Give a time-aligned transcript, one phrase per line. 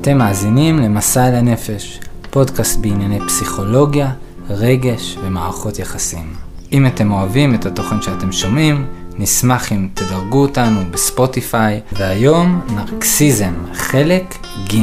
[0.00, 4.12] אתם מאזינים למסע אל הנפש, פודקאסט בענייני פסיכולוגיה,
[4.50, 6.34] רגש ומערכות יחסים.
[6.72, 8.86] אם אתם אוהבים את התוכן שאתם שומעים,
[9.18, 14.34] נשמח אם תדרגו אותנו בספוטיפיי, והיום נרקסיזם, חלק
[14.72, 14.76] ג'.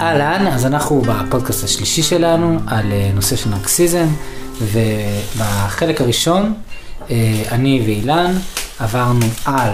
[0.00, 4.06] אהלן, אז אנחנו בפודקאסט השלישי שלנו על אה, נושא של נרקסיזם,
[4.60, 6.54] ובחלק הראשון,
[7.52, 8.32] אני ואילן
[8.78, 9.72] עברנו על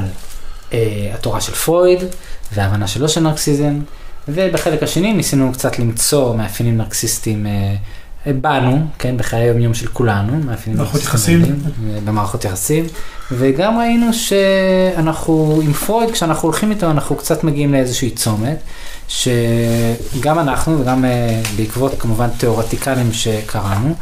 [0.73, 1.99] אה, התורה של פרויד
[2.53, 3.81] וההבנה שלו של נרקסיזם,
[4.29, 7.47] ובחלק השני ניסינו קצת למצוא מאפיינים נרקסיסטיים
[8.27, 11.43] בנו, כן, בחיי היום יום של כולנו, מאפיינים מערכות יחסים.
[12.05, 12.87] במערכות יחסים,
[13.33, 18.59] וגם ראינו שאנחנו עם פרויד, כשאנחנו הולכים איתו, אנחנו קצת מגיעים לאיזושהי צומת,
[19.09, 21.05] שגם אנחנו וגם
[21.57, 23.95] בעקבות כמובן תיאורטיקנים שקראנו,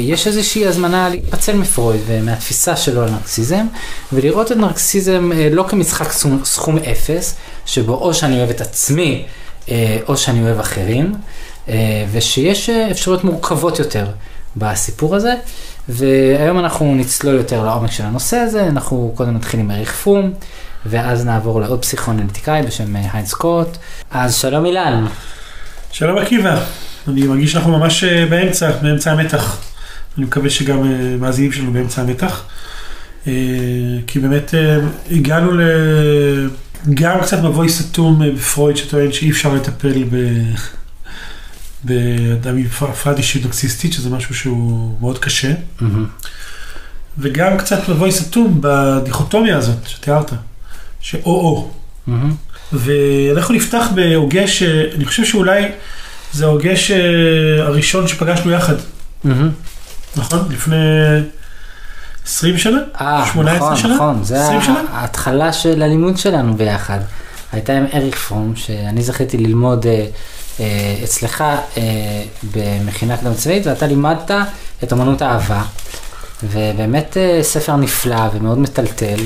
[0.00, 3.66] יש איזושהי הזמנה להתפצל מפרויד ומהתפיסה שלו על נרקסיזם,
[4.12, 7.34] ולראות את נרקסיזם לא כמשחק סכום, סכום אפס,
[7.66, 9.24] שבו או שאני אוהב את עצמי,
[10.08, 11.14] או שאני אוהב אחרים.
[12.12, 14.06] ושיש אפשרויות מורכבות יותר
[14.56, 15.34] בסיפור הזה,
[15.88, 20.32] והיום אנחנו נצלול יותר לעומק של הנושא הזה, אנחנו קודם נתחיל עם אריך פרום,
[20.86, 23.68] ואז נעבור לעוד פסיכואנליטיקאי בשם היינס קוט.
[24.10, 25.06] אז שלום אילן.
[25.98, 26.64] שלום עקיבא,
[27.08, 29.58] אני מרגיש שאנחנו ממש באמצע, באמצע המתח.
[30.18, 30.82] אני מקווה שגם
[31.20, 32.44] מאזינים שלנו באמצע המתח.
[34.06, 34.54] כי באמת
[35.10, 35.60] הגענו ל...
[36.94, 40.16] גם קצת מבוי סתום בפרויד שטוען שאי אפשר לטפל ב...
[41.84, 45.52] באדם עם הפרעת אישית נוקסיסטית, שזה משהו שהוא מאוד קשה.
[45.52, 45.84] Mm-hmm.
[47.18, 50.32] וגם קצת מבוי סתום בדיכוטומיה הזאת שתיארת,
[51.00, 51.70] שאו-או.
[52.08, 52.45] Mm-hmm.
[52.72, 55.62] ואנחנו נפתח בהוגה שאני חושב שאולי
[56.32, 56.70] זה ההוגה.
[57.60, 58.74] הראשון שפגשנו יחד.
[58.76, 59.28] Mm-hmm.
[60.16, 60.48] נכון?
[60.50, 60.76] לפני
[62.26, 62.78] 20 שנה?
[63.00, 63.94] אה, 18 נכון, שנה?
[63.94, 64.40] נכון, זה
[64.92, 66.98] ההתחלה של הלימוד שלנו ביחד.
[67.52, 69.86] הייתה עם אריק פרום, שאני זכיתי ללמוד
[71.04, 71.44] אצלך
[72.54, 74.30] במכינה קדם צבאית, ואתה לימדת
[74.84, 75.62] את אמנות האהבה,
[76.42, 79.20] ובאמת ספר נפלא ומאוד מטלטל,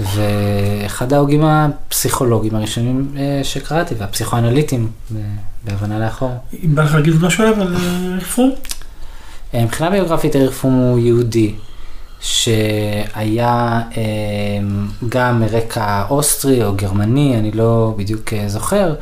[0.00, 4.90] ואחד ההוגים הפסיכולוגיים הראשונים שקראתי, והפסיכואנליטים,
[5.64, 6.32] בהבנה לאחור.
[6.64, 7.76] אם בא לך להגיד משהו עליו, על
[8.12, 8.50] אריך פרום?
[9.54, 11.54] מבחינה ביוגרפית אריך פרום הוא יהודי.
[12.22, 13.80] שהיה
[15.08, 18.94] גם מרקע אוסטרי או גרמני, אני לא בדיוק זוכר,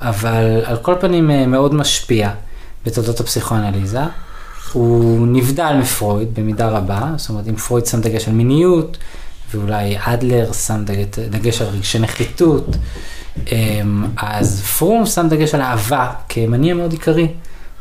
[0.00, 2.30] אבל על כל פנים מאוד משפיע
[2.86, 4.00] בתולדות הפסיכואנליזה.
[4.72, 8.98] הוא נבדל מפרויד במידה רבה, זאת אומרת אם פרויד שם דגש על מיניות,
[9.56, 10.84] ואולי אדלר שם
[11.30, 12.76] דגש על רגשי נחיתות,
[14.16, 17.28] אז פרום שם דגש על אהבה כמניע מאוד עיקרי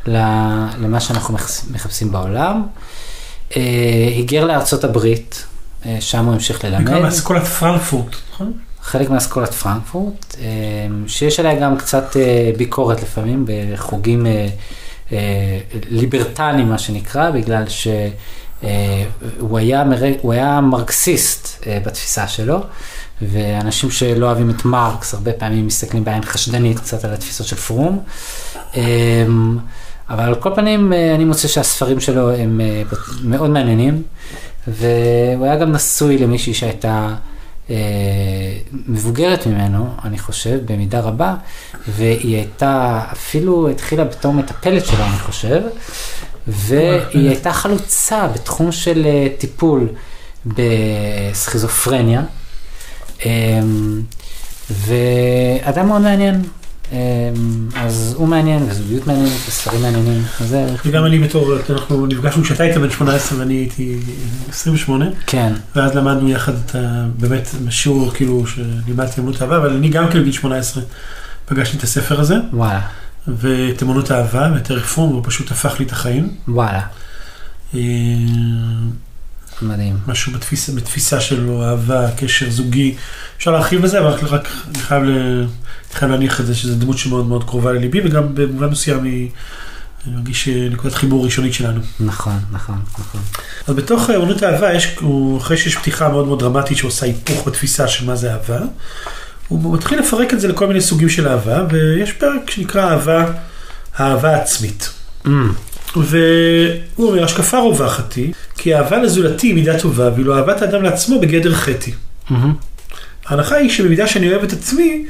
[0.07, 1.37] למה שאנחנו
[1.71, 2.63] מחפשים בעולם.
[4.15, 5.45] היגר לארצות הברית,
[5.99, 6.89] שם הוא המשיך ללמד.
[6.89, 8.53] וגם מאסכולת פרנקפורט, נכון?
[8.81, 10.35] חלק מאסכולת פרנקפורט,
[11.07, 12.15] שיש עליה גם קצת
[12.57, 14.25] ביקורת לפעמים בחוגים
[15.89, 17.63] ליברטניים מה שנקרא, בגלל
[18.61, 19.83] שהוא היה,
[20.31, 22.59] היה מרקסיסט בתפיסה שלו,
[23.21, 28.03] ואנשים שלא אוהבים את מרקס הרבה פעמים מסתכלים בעין חשדנית קצת על התפיסות של פרום.
[30.09, 32.61] אבל על כל פנים אני מוצא שהספרים שלו הם
[33.23, 34.03] מאוד מעניינים,
[34.67, 37.15] והוא היה גם נשוי למישהי שהייתה
[37.69, 37.75] אה,
[38.71, 41.35] מבוגרת ממנו, אני חושב, במידה רבה,
[41.87, 45.61] והיא הייתה, אפילו התחילה בתור מטפלת שלו, אני חושב,
[46.47, 49.07] והיא הייתה חלוצה בתחום של
[49.37, 49.87] טיפול
[50.45, 52.21] בסכיזופרניה,
[54.69, 56.41] ואדם מאוד מעניין.
[57.75, 60.23] אז הוא מעניין, וזוגיות מעניינת, וספרים מעניינים.
[60.85, 63.97] וגם אני בתור, אנחנו נפגשנו כשאתה היית בן 18 ואני הייתי
[64.49, 65.05] 28.
[65.27, 65.53] כן.
[65.75, 67.05] ואז למדנו יחד את ה...
[67.19, 70.83] באמת, שיעור כאילו שלימדתי אמנות אהבה, אבל אני גם כן בגיל 18
[71.45, 72.35] פגשתי את הספר הזה.
[72.53, 72.81] וואלה.
[73.27, 76.35] ואת אמנות אהבה, ואת אריק פרום, הוא פשוט הפך לי את החיים.
[76.47, 76.81] וואלה.
[79.61, 79.97] מדהים.
[80.07, 82.95] משהו בתפיסה, בתפיסה שלו, אהבה, קשר זוגי.
[83.37, 85.45] אפשר להרחיב בזה, אבל רק אני חייב, ל...
[85.93, 89.29] חייב להניח את זה שזו דמות שמאוד מאוד קרובה לליבי, וגם במובן מסוים היא,
[90.07, 91.81] אני מרגיש נקודת חיבור ראשונית שלנו.
[91.99, 93.21] נכון, נכון, נכון.
[93.67, 94.97] אז בתוך אמנות האהבה, יש,
[95.37, 98.59] אחרי שיש פתיחה מאוד מאוד דרמטית שעושה היפוך בתפיסה של מה זה אהבה,
[99.47, 103.25] הוא מתחיל לפרק את זה לכל מיני סוגים של אהבה, ויש פרק שנקרא אהבה,
[103.99, 104.89] אהבה עצמית.
[105.25, 105.29] Mm.
[105.95, 111.19] והוא אומר, השקפה רווחת היא, כי אהבה לזולתי היא מידה טובה, ואילו אהבת האדם לעצמו
[111.19, 111.91] בגדר חטא.
[112.29, 112.33] Mm-hmm.
[113.25, 115.05] ההנחה היא שבמידה שאני אוהב את עצמי,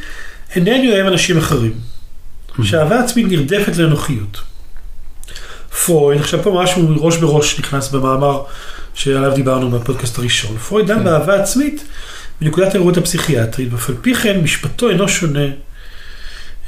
[0.55, 1.73] אינני אוהב אנשים אחרים.
[1.73, 2.63] Mm-hmm.
[2.63, 4.41] שאהבה עצמית נרדפת לאנוכיות.
[5.85, 8.41] פרויד, עכשיו פה משהו ראש בראש נכנס במאמר
[8.93, 10.57] שעליו דיברנו בפודקאסט הראשון.
[10.57, 11.03] פרויד דן כן.
[11.03, 11.83] באהבה עצמית
[12.41, 15.45] בנקודת הראות הפסיכיאטרית, ואף על פי כן משפטו אינו שונה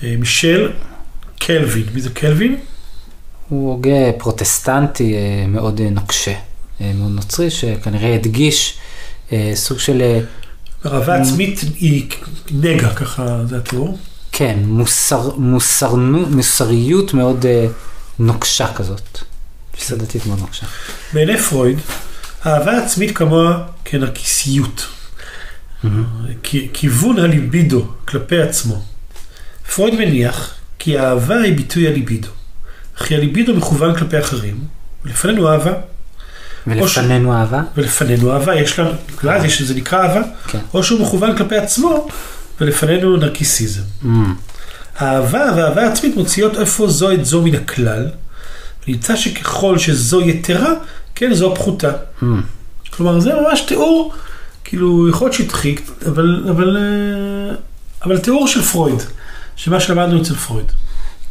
[0.04, 0.72] אה, משל
[1.40, 1.86] קלווין.
[1.94, 2.58] מי זה קלווין?
[3.50, 6.34] הוא הוגה פרוטסטנטי אה, מאוד אה, נוקשה,
[6.80, 8.78] מאוד נוצרי, שכנראה הדגיש
[9.54, 10.20] סוג של,
[10.86, 12.10] אהבה עצמית היא
[12.52, 13.98] נגע, ככה זה התיאור.
[14.32, 17.46] כן, מוסר, מוסרנו, מוסריות מאוד
[18.20, 19.20] נוקשה כזאת.
[19.72, 20.66] תפיסה דתית מאוד נוקשה.
[21.14, 21.80] בעיני פרויד,
[22.46, 24.88] אהבה עצמית כמוה כנרקיסיות.
[26.74, 28.82] כיוון הליבידו כלפי עצמו.
[29.76, 32.28] פרויד מניח כי האהבה היא ביטוי הליבידו.
[32.98, 34.64] אך הליבידו מכוון כלפי אחרים,
[35.06, 35.74] ולפנינו אהבה,
[36.68, 37.62] ולפנינו אהבה?
[37.78, 38.92] ולפנינו אהבה, יש לנו,
[39.24, 40.60] ואז יש, זה נקרא אהבה, כן.
[40.74, 42.08] או שהוא מכוון כלפי עצמו,
[42.62, 43.82] ולפנינו נרקיסיזם.
[44.04, 44.08] Mm,
[44.98, 48.08] האהבה והאהבה עצמית מוציאות איפה זו את זו מן הכלל,
[48.88, 50.74] ונמצא שככל שזו יתרה,
[51.16, 51.92] כן זו פחותה.
[52.22, 52.26] mm,
[52.90, 54.14] כלומר, זה ממש תיאור,
[54.68, 55.76] כאילו, יכול להיות שטחי,
[56.08, 57.56] אבל, אבל, אה,
[58.06, 59.02] אבל תיאור של פרויד,
[59.56, 60.72] שמה שלמדנו אצל פרויד.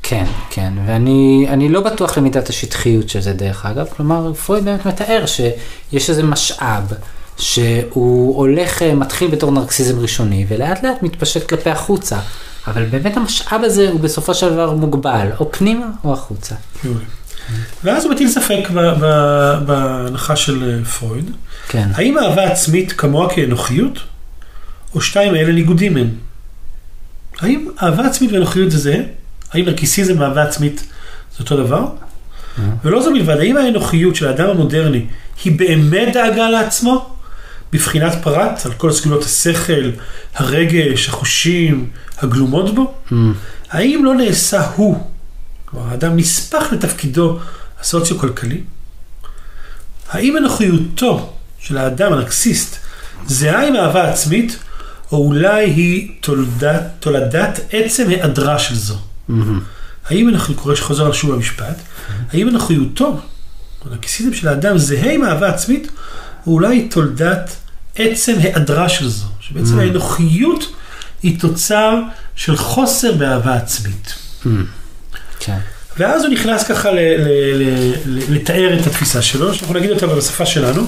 [0.03, 4.87] כן, כן, ואני אני לא בטוח למידת השטחיות של זה דרך אגב, כלומר פרויד באמת
[4.87, 6.93] מתאר שיש איזה משאב
[7.39, 12.19] שהוא הולך, אה, מתחיל בתור נרקסיזם ראשוני ולאט לאט מתפשט כלפי החוצה,
[12.67, 16.55] אבל באמת המשאב הזה הוא בסופו של דבר מוגבל, או פנימה או החוצה.
[16.85, 17.05] מעולה.
[17.85, 18.69] ואז הוא מטיל ספק
[19.67, 21.31] בהנחה של אה, פרויד,
[21.69, 23.99] כן, האם אהבה עצמית כמוה כאנוכיות,
[24.95, 26.09] או שתיים האלה ניגודים הן?
[27.41, 29.01] האם אהבה עצמית ואנוכיות זה זהה?
[29.53, 30.81] האם נרקיסיזם ואהבה עצמית
[31.37, 31.87] זה אותו דבר?
[32.85, 35.07] ולא זו בלבד, האם האנוכיות של האדם המודרני
[35.45, 37.17] היא באמת דאגה לעצמו?
[37.73, 39.91] בבחינת פרט על כל סגולות השכל,
[40.35, 42.95] הרגש, החושים, הגלומות בו?
[43.11, 43.15] Mm,
[43.71, 45.05] האם לא נעשה הוא,
[45.65, 47.39] כלומר האדם נספח לתפקידו
[47.81, 48.61] הסוציו-כלכלי?
[50.11, 52.77] האם אנוכיותו של האדם הנרקסיסט
[53.27, 54.57] זהה עם אהבה עצמית,
[55.13, 58.97] או אולי היא תולדת, תולדת עצם היעדרה של זו?
[59.29, 59.61] מהמם.
[60.09, 61.77] האם אנחנו, קורא שחוזר שוב במשפט,
[62.33, 63.21] האם אנוכיותו,
[63.85, 65.89] הנרקסיזם של האדם זהה עם אהבה עצמית,
[66.47, 67.57] או אולי היא תולדת
[67.97, 69.27] עצם היעדרה של זו?
[69.41, 69.83] שבעצם Mm.
[69.83, 70.65] האנוכיות
[71.23, 71.95] היא תוצר
[72.37, 74.15] של חוסר באהבה עצמית.
[74.45, 74.49] mm,
[75.41, 75.59] כן,
[75.99, 80.07] ואז הוא נכנס ככה ל- ל- ל- ל- לתאר את התפיסה שלו, שאנחנו נגיד אותה
[80.07, 80.83] בשפה שלנו,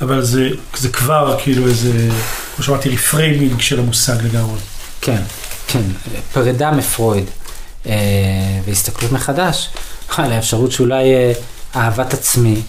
[0.00, 2.08] אבל זה, זה כבר כאילו איזה,
[2.56, 4.58] כמו שאמרתי, reframing של המושג לגמרי.
[5.00, 5.22] כן,
[5.66, 5.82] כן,
[6.32, 7.24] פרידה מפרויד
[7.86, 7.94] אה,
[8.66, 9.68] והסתכלות מחדש
[10.16, 11.32] על האפשרות שאולי אה,
[11.76, 12.62] אהבת עצמי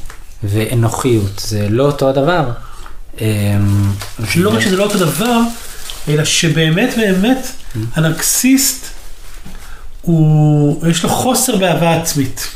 [0.44, 2.52] ואנוכיות זה לא אותו הדבר.
[3.22, 3.28] אה,
[4.30, 5.40] שלא רק שזה לא אותו דבר,
[6.08, 7.48] אלא שבאמת באמת
[7.94, 8.86] הנרקסיסט,
[10.02, 12.48] הוא, יש לו חוסר באהבה עצמית.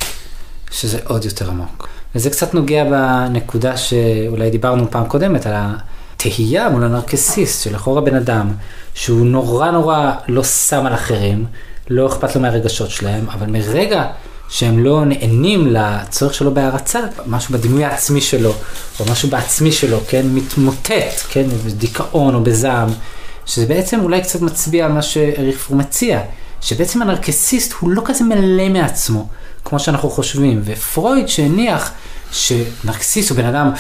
[0.72, 1.83] שזה עוד יותר עמוק.
[2.16, 8.52] וזה קצת נוגע בנקודה שאולי דיברנו פעם קודמת, על התהייה מול הנרקסיסט, שלכאורה בן אדם,
[8.94, 11.46] שהוא נורא נורא לא שם על אחרים,
[11.90, 14.06] לא אכפת לו מהרגשות שלהם, אבל מרגע
[14.50, 18.54] שהם לא נענים לצורך שלו בהערצה, משהו בדימוי העצמי שלו,
[19.00, 22.90] או משהו בעצמי שלו, כן, מתמוטט, כן, בדיכאון או בזעם,
[23.46, 26.20] שזה בעצם אולי קצת מצביע על מה שאריך פרום מציע,
[26.62, 29.28] שבעצם הנרקסיסט הוא לא כזה מלא מעצמו,
[29.66, 31.92] כמו שאנחנו חושבים, ופרויד שהניח
[32.32, 33.72] שנרקסיסט הוא בן אדם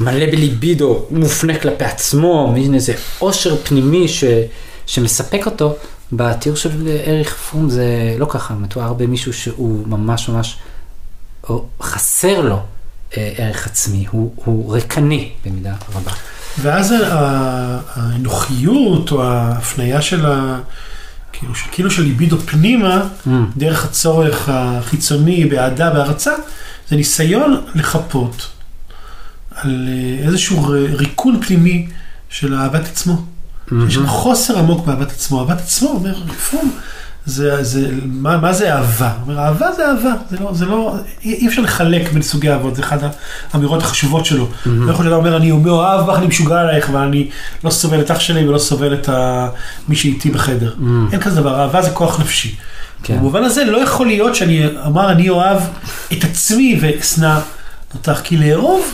[0.00, 4.24] מלא בליבידו, מופנה כלפי עצמו, מין איזה עושר פנימי ש,
[4.86, 5.76] שמספק אותו,
[6.12, 10.56] בתיאור של אריך פרום זה לא ככה, מתואר במישהו שהוא ממש ממש,
[11.48, 12.56] או חסר לו
[13.16, 16.12] אה, ערך עצמי, הוא, הוא ריקני במידה רבה.
[16.58, 16.94] ואז
[17.96, 20.60] האנוכיות או ההפניה של ה...
[21.40, 26.32] כאילו, כאילו של ליבידו פנימה, Mm, דרך הצורך החיצוני באהדה, בהערצה,
[26.88, 28.46] זה ניסיון לחפות
[29.54, 31.86] על אה, איזשהו ריקון פנימי
[32.28, 33.24] של אהבת עצמו.
[33.88, 35.40] יש שם חוסר עמוק באהבת עצמו.
[35.40, 36.14] אהבת עצמו, אומר
[36.50, 36.70] פרום,
[37.26, 39.12] זה, זה, מה, מה זה אהבה?
[39.22, 42.82] אומר, אהבה זה אהבה, זה לא, זה לא, אי אפשר לחלק בין סוגי אהבות, זה
[42.82, 42.98] אחת
[43.52, 44.48] האמירות החשובות שלו.
[44.66, 47.28] לא יכול שאתה אומר, אני מאוהב בך, אני משוגע עלייך, ואני
[47.64, 49.48] לא סובל את אח שלי ולא סובל את ה...
[49.88, 50.74] מי שאיתי בחדר.
[51.12, 52.54] אין כזה דבר, אהבה זה כוח נפשי.
[53.02, 53.16] כן.
[53.18, 55.58] במובן הזה לא יכול להיות שאני אמר, אני אוהב
[56.12, 57.38] את עצמי ואשנא
[57.94, 58.84] אותך, כי לאהוב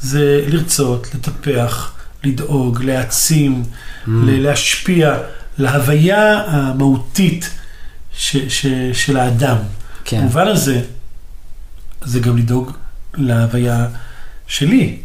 [0.00, 1.92] זה לרצות, לטפח,
[2.24, 3.62] לדאוג, להעצים,
[4.06, 5.14] ל- להשפיע,
[5.60, 7.50] להוויה המהותית
[8.12, 9.56] ש, ש, של האדם.
[10.04, 10.20] כן.
[10.20, 10.82] במובן הזה,
[12.04, 12.70] זה גם לדאוג
[13.14, 13.86] להוויה
[14.46, 14.96] שלי,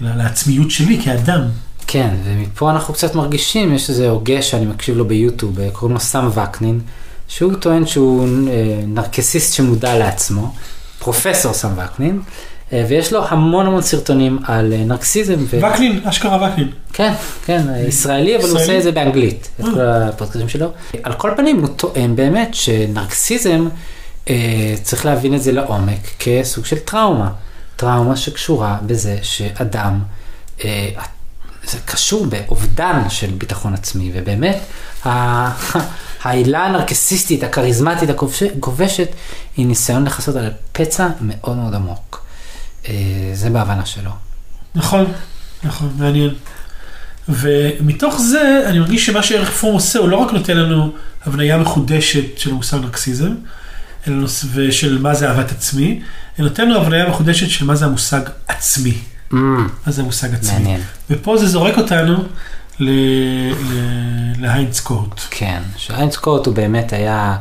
[0.00, 1.42] לעצמיות שלי כאדם.
[1.86, 6.28] כן, ומפה אנחנו קצת מרגישים, יש איזה הוגה שאני מקשיב לו ביוטיוב, קוראים לו סם
[6.34, 6.80] וקנין,
[7.28, 10.54] שהוא טוען שהוא אה, נרקסיסט שמודע לעצמו,
[10.98, 12.22] פרופסור סם וקנין,
[12.88, 15.44] ויש לו המון המון סרטונים על אה, נרקסיזם.
[15.50, 15.58] ו...
[15.72, 16.70] וקנין, אשכרה וקנין.
[16.92, 17.12] כן,
[17.44, 18.58] כן, ישראלי, אבל הוא?
[18.58, 19.70] עושה את זה באנגלית, את אה.
[19.74, 20.70] כל הפודקאסטים שלו.
[21.02, 23.68] על כל פנים, הוא טוען באמת שנרקסיזם,
[24.30, 24.34] אה,
[24.82, 27.30] צריך להבין את זה לעומק כסוג של טראומה.
[27.76, 30.00] טראומה שקשורה בזה שאדם,
[30.64, 30.88] אה,
[31.64, 34.58] זה קשור באובדן של ביטחון עצמי, ובאמת,
[36.24, 39.08] העילה הנרקסיסטית, הכריזמטית, הכובש- הכובשת,
[39.56, 42.13] היא ניסיון לכסות על פצע מאוד מאוד עמוק.
[42.88, 42.94] אה,
[43.34, 44.10] זה בהבנה שלו.
[44.74, 45.12] נכון,
[45.64, 46.30] נכון, מעניין.
[47.28, 50.92] ומתוך זה אני מרגיש שמה שערך פורם עושה הוא לא רק נותן לנו
[51.26, 53.32] הבניה מחודשת של המושג נרקסיזם,
[54.54, 56.00] ושל מה זה אהבת עצמי,
[56.38, 58.94] אלא נותן לנו הבניה מחודשת של מה זה המושג עצמי.
[59.32, 59.34] Mm,
[59.86, 60.52] מה זה המושג עצמי.
[60.52, 60.80] מעניין.
[61.10, 62.24] ופה זה זורק אותנו
[62.80, 62.90] ל-
[63.50, 65.20] ל- להיינץ קורט.
[65.30, 67.36] כן, שהיינץ קורט הוא באמת היה,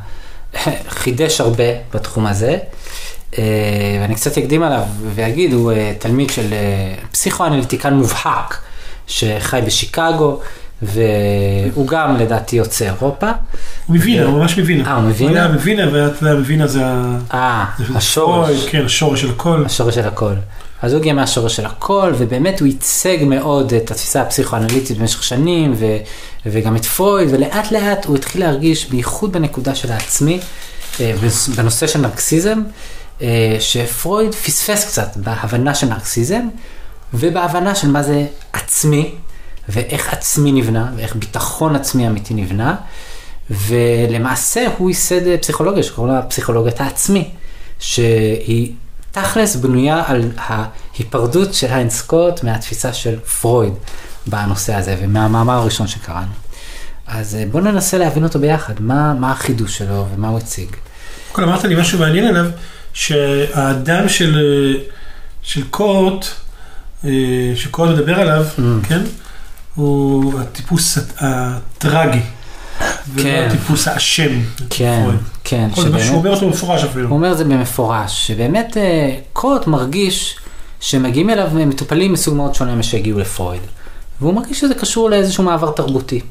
[0.89, 2.57] חידש הרבה בתחום הזה,
[4.01, 4.83] ואני קצת אקדים עליו
[5.15, 6.57] ואגיד, הוא אה, תלמיד של אה,
[7.11, 8.57] פסיכואנליטיקן מובהק,
[9.07, 10.39] שחי בשיקגו,
[10.81, 13.27] והוא גם לדעתי יוצא אירופה.
[13.87, 14.89] הוא מווינה, הוא ממש מווינה.
[14.89, 15.31] אה, הוא מווינה?
[15.31, 18.65] הוא היה מווינה, ואתה יודע, מווינה זה ה- אה, השורש.
[18.69, 19.63] כן, השורש של הכל.
[19.65, 20.33] השורש של הכל.
[20.81, 25.73] אז הוא הגיע מהשורש של הכל, ובאמת הוא ייצג מאוד את התפיסה הפסיכואנליטית במשך שנים,
[25.77, 25.85] ו,
[26.45, 30.39] וגם את פרויד, ולאט לאט הוא התחיל להרגיש, בייחוד בנקודה של העצמי,
[30.99, 31.13] אה,
[31.55, 32.63] בנושא של נרקסיזם, אה,
[33.60, 36.48] שפרויד פספס קצת בהבנה של נרקסיזם,
[37.13, 39.15] ובהבנה של מה זה עצמי,
[39.70, 42.75] ואיך עצמי נבנה, ואיך ביטחון עצמי אמיתי נבנה,
[43.50, 47.29] ולמעשה הוא ייסד פסיכולוגיה שקוראים לה פסיכולוגיית העצמי,
[47.79, 48.74] שהיא
[49.12, 53.74] תכלס בנויה על ההיפרדות של היינס סקוט מהתפיסה של פרויד
[54.27, 56.32] בנושא הזה ומהמאמר הראשון שקראנו.
[57.08, 60.70] אז אה, בואו ננסה להבין אותו ביחד, מה, מה החידוש שלו ומה הוא הציג.
[61.32, 62.46] קודם אמרת לי משהו מעניין עליו,
[62.93, 64.38] שהאדם של,
[65.41, 66.25] של קורט,
[67.05, 67.09] אה,
[67.55, 68.88] שקורט מדבר עליו, Mm.
[68.88, 69.01] כן?
[69.75, 72.19] הוא הטיפוס הט- הטרגי.
[73.13, 73.47] ולא כן.
[73.50, 74.39] הטיפוס האשם.
[74.69, 75.19] כן, פרויד.
[75.43, 77.09] כן, כל דבר שהוא אומר אותו במפורש אפילו.
[77.09, 80.35] הוא אומר את זה במפורש, שבאמת אה, קוט מרגיש
[80.79, 83.62] שמגיעים אליו מטופלים מסוג מאוד שונה משהגיעו לפרויד.
[84.21, 86.21] והוא מרגיש שזה קשור לאיזשהו מעבר תרבותי.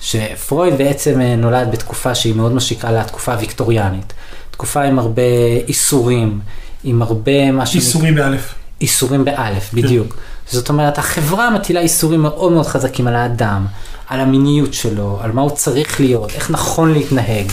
[0.00, 4.12] שפרויד בעצם אה, נולד בתקופה שהיא מאוד משיקה לתקופה הוויקטוריאנית.
[4.54, 5.22] תקופה עם הרבה
[5.68, 6.40] איסורים,
[6.84, 7.86] עם הרבה מה שנקרא...
[7.86, 8.54] איסורים באלף.
[8.80, 10.16] איסורים באלף, בדיוק.
[10.50, 13.66] זאת אומרת, החברה מטילה איסורים מאוד מאוד חזקים על האדם,
[14.08, 17.46] על המיניות שלו, על מה הוא צריך להיות, איך נכון להתנהג.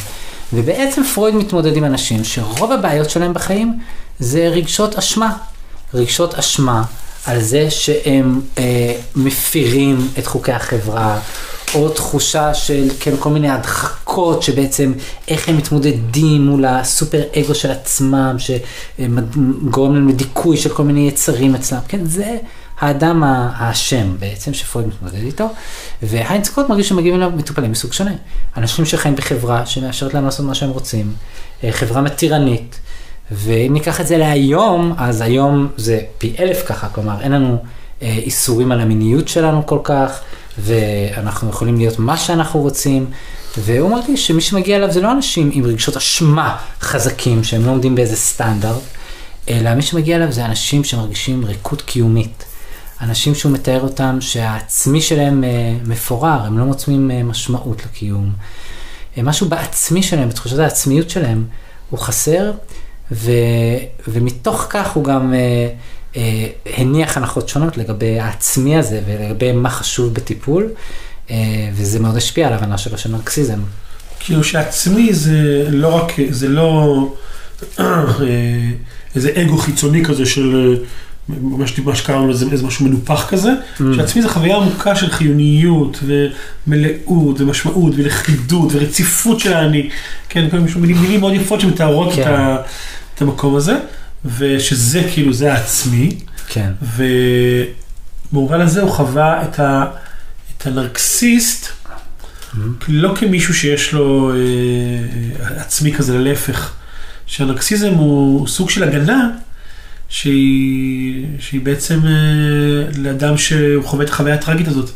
[0.54, 3.80] ובעצם פרויד מתמודד עם אנשים שרוב הבעיות שלהם בחיים
[4.20, 5.34] זה רגשות אשמה.
[5.94, 6.84] רגשות אשמה
[7.26, 11.20] על זה שהם אה, מפירים את חוקי החברה,
[11.76, 14.94] או תחושה של כן, כל מיני הדחקות שבעצם
[15.28, 21.56] איך הם מתמודדים מול הסופר אגו של עצמם, שגורם להם לדיכוי של כל מיני יצרים
[21.56, 21.80] אצלם.
[21.88, 22.38] כן, זה
[22.80, 25.48] האדם האשם בעצם שפרויד מתמודד איתו,
[26.04, 28.12] והיינץ קוט מרגיש שמגיעים אליו מטופלים מסוג שונה.
[28.58, 31.14] אנשים שחיים בחברה שמאשרת להם לעשות מה שהם רוצים,
[31.64, 32.80] אה, חברה מתירנית.
[33.32, 37.58] ואם ניקח את זה להיום, אז היום זה פי אלף ככה, כלומר אין לנו
[38.02, 40.20] אה, איסורים על המיניות שלנו כל כך,
[40.58, 43.06] ואנחנו יכולים להיות מה שאנחנו רוצים,
[43.58, 47.96] והוא מרגיש שמי שמגיע אליו זה לא אנשים עם רגשות אשמה חזקים, שהם לא עומדים
[47.96, 48.82] באיזה סטנדרט,
[49.50, 52.46] אלא מי שמגיע אליו זה אנשים שמרגישים ריקות קיומית.
[53.02, 55.50] אנשים שהוא מתאר אותם שהעצמי שלהם אה,
[55.86, 58.32] מפורר, הם לא מוצאים אה, משמעות לקיום.
[59.18, 61.46] אה, משהו בעצמי שלהם, בתחושת העצמיות שלהם,
[61.90, 62.52] הוא חסר,
[63.12, 63.32] ו,
[64.08, 65.34] ומתוך כך הוא גם
[66.78, 70.70] הניח הנחות שונות לגבי העצמי הזה ולגבי מה חשוב בטיפול,
[71.32, 71.36] אה,
[71.74, 73.60] וזה מאוד השפיע על ההבנה שלו של נרקסיזם.
[74.20, 77.08] כאילו שעצמי זה לא רק, זה לא
[77.80, 78.04] אה,
[79.16, 80.86] איזה אגו חיצוני כזה של אה,
[81.86, 83.84] מה שקראנו לזה, איזה משהו מנופח כזה, Mm.
[83.96, 86.00] שעצמי זה חוויה עמוקה של חיוניות
[86.68, 89.90] ומלאות ומשמעות ולכידות ורציפות של האני,
[90.30, 92.22] כן, כל מיני מילים, מילים מאוד יפות שמתארות כן.
[92.22, 92.58] את, ה,
[93.16, 93.78] את המקום הזה,
[94.26, 96.72] ושזה כאילו, זה העצמי, כן,
[98.32, 99.86] ובמובן הזה הוא חווה את, ה,
[100.58, 101.68] את הנרקסיסט
[102.88, 104.38] לא כמישהו שיש לו אה,
[105.62, 106.74] עצמי כזה, להפך.
[107.26, 109.30] שהנרקסיזם הוא סוג של הגנה
[110.10, 112.12] שהיא, שהיא בעצם אה,
[112.98, 114.90] לאדם שהוא חווה את החוויה הטרגית הזאת,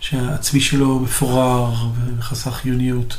[0.00, 1.74] שהעצמי שלו מפורר
[2.18, 3.16] וחסר חיוניות.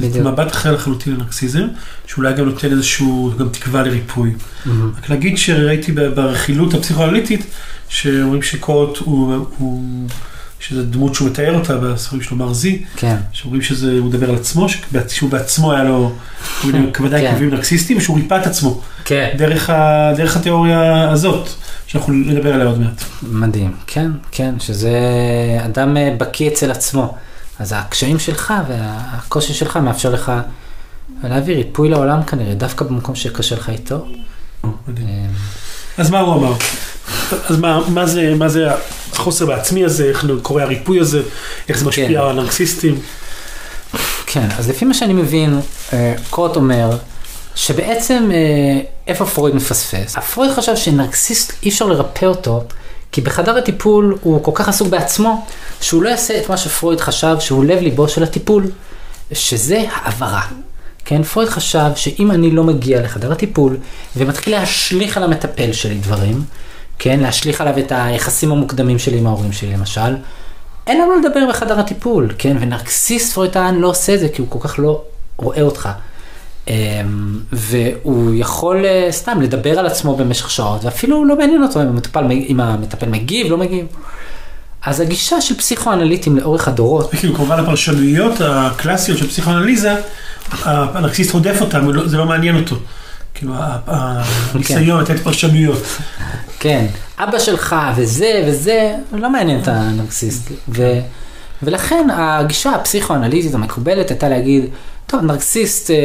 [0.00, 0.26] בדיוק.
[0.26, 1.66] מבט אחר לחלוטין לנרקסיזם,
[2.06, 4.32] שאולי גם נותן איזשהו, גם תקווה לריפוי.
[4.66, 4.92] מהמם.
[4.98, 7.46] רק להגיד שראיתי ברכילות הפסיכואנליטית,
[7.88, 9.82] שאומרים שקורט הוא, הוא
[10.60, 14.66] שזו דמות שהוא מתאר אותה בספרים שלו, מרזי, כן, שאומרים שזה, הוא מדבר על עצמו,
[15.08, 16.12] שהוא בעצמו היה לו,
[16.60, 17.32] כל מיני ודאי כן.
[17.32, 19.28] כאבים נרקסיסטיים, ושהוא ריפא את עצמו, כן.
[19.36, 21.48] דרך, ה, דרך התיאוריה הזאת,
[21.86, 23.02] שאנחנו נדבר עליה עוד מעט.
[23.22, 24.90] מדהים, כן, כן, שזה
[25.64, 27.16] אדם אה, בקיא אצל עצמו.
[27.60, 30.32] אז הקשיים שלך והקושי שלך מאפשר לך
[31.22, 34.06] להביא ריפוי לעולם כנראה, דווקא במקום שקשה לך איתו.
[34.64, 34.70] אה,
[35.98, 36.52] אז מה הוא אמר?
[37.48, 38.68] אז מה, מה, זה, מה זה
[39.12, 41.22] החוסר בעצמי הזה, איך קורה הריפוי הזה,
[41.68, 42.16] איך זה משפיע כן.
[42.16, 43.00] על הנרקסיסטים?
[44.26, 45.60] כן, אז לפי מה שאני מבין,
[45.92, 46.96] אה, קוט אומר
[47.54, 50.16] שבעצם אה, איפה פרויד מפספס?
[50.34, 52.64] פרויד חשב שנרקסיסט אי אפשר לרפא אותו,
[53.12, 55.46] כי בחדר הטיפול הוא כל כך עסוק בעצמו,
[55.80, 58.70] שהוא לא יעשה את מה שפרויד חשב שהוא לב ליבו של הטיפול,
[59.32, 60.42] שזה העברה.
[61.04, 63.76] כן, פרויד חשב שאם אני לא מגיע לחדר הטיפול
[64.16, 66.44] ומתחיל להשליך על המטפל שלי דברים,
[66.98, 70.16] כן, להשליך עליו את היחסים המוקדמים שלי עם ההורים שלי למשל,
[70.86, 74.50] אין לנו לדבר בחדר הטיפול, כן, ונרקסיסט פרויד טען לא עושה את זה כי הוא
[74.50, 75.02] כל כך לא
[75.36, 75.88] רואה אותך.
[76.68, 76.74] אמ,
[77.52, 82.24] והוא יכול אה, סתם לדבר על עצמו במשך שעות, ואפילו לא מעניין אותו אם המטפל,
[82.30, 83.86] אם המטפל מגיב, לא מגיב.
[84.82, 89.94] אז הגישה של פסיכואנליטים לאורך הדורות, כאילו כמובן הפרשנויות הקלאסיות של פסיכואנליזה,
[90.64, 92.76] הנרקסיסט רודף אותם, זה לא מעניין אותו.
[93.34, 93.54] כאילו
[93.86, 95.82] הניסיון לתת פרשנויות.
[96.58, 96.86] כן,
[97.18, 100.52] אבא שלך וזה וזה, לא מעניין את הנרקסיסט.
[100.68, 101.00] ו,
[101.62, 104.64] ולכן הגישה הפסיכואנליטית המקובלת הייתה להגיד,
[105.10, 105.96] טוב, נרקסיסט אה,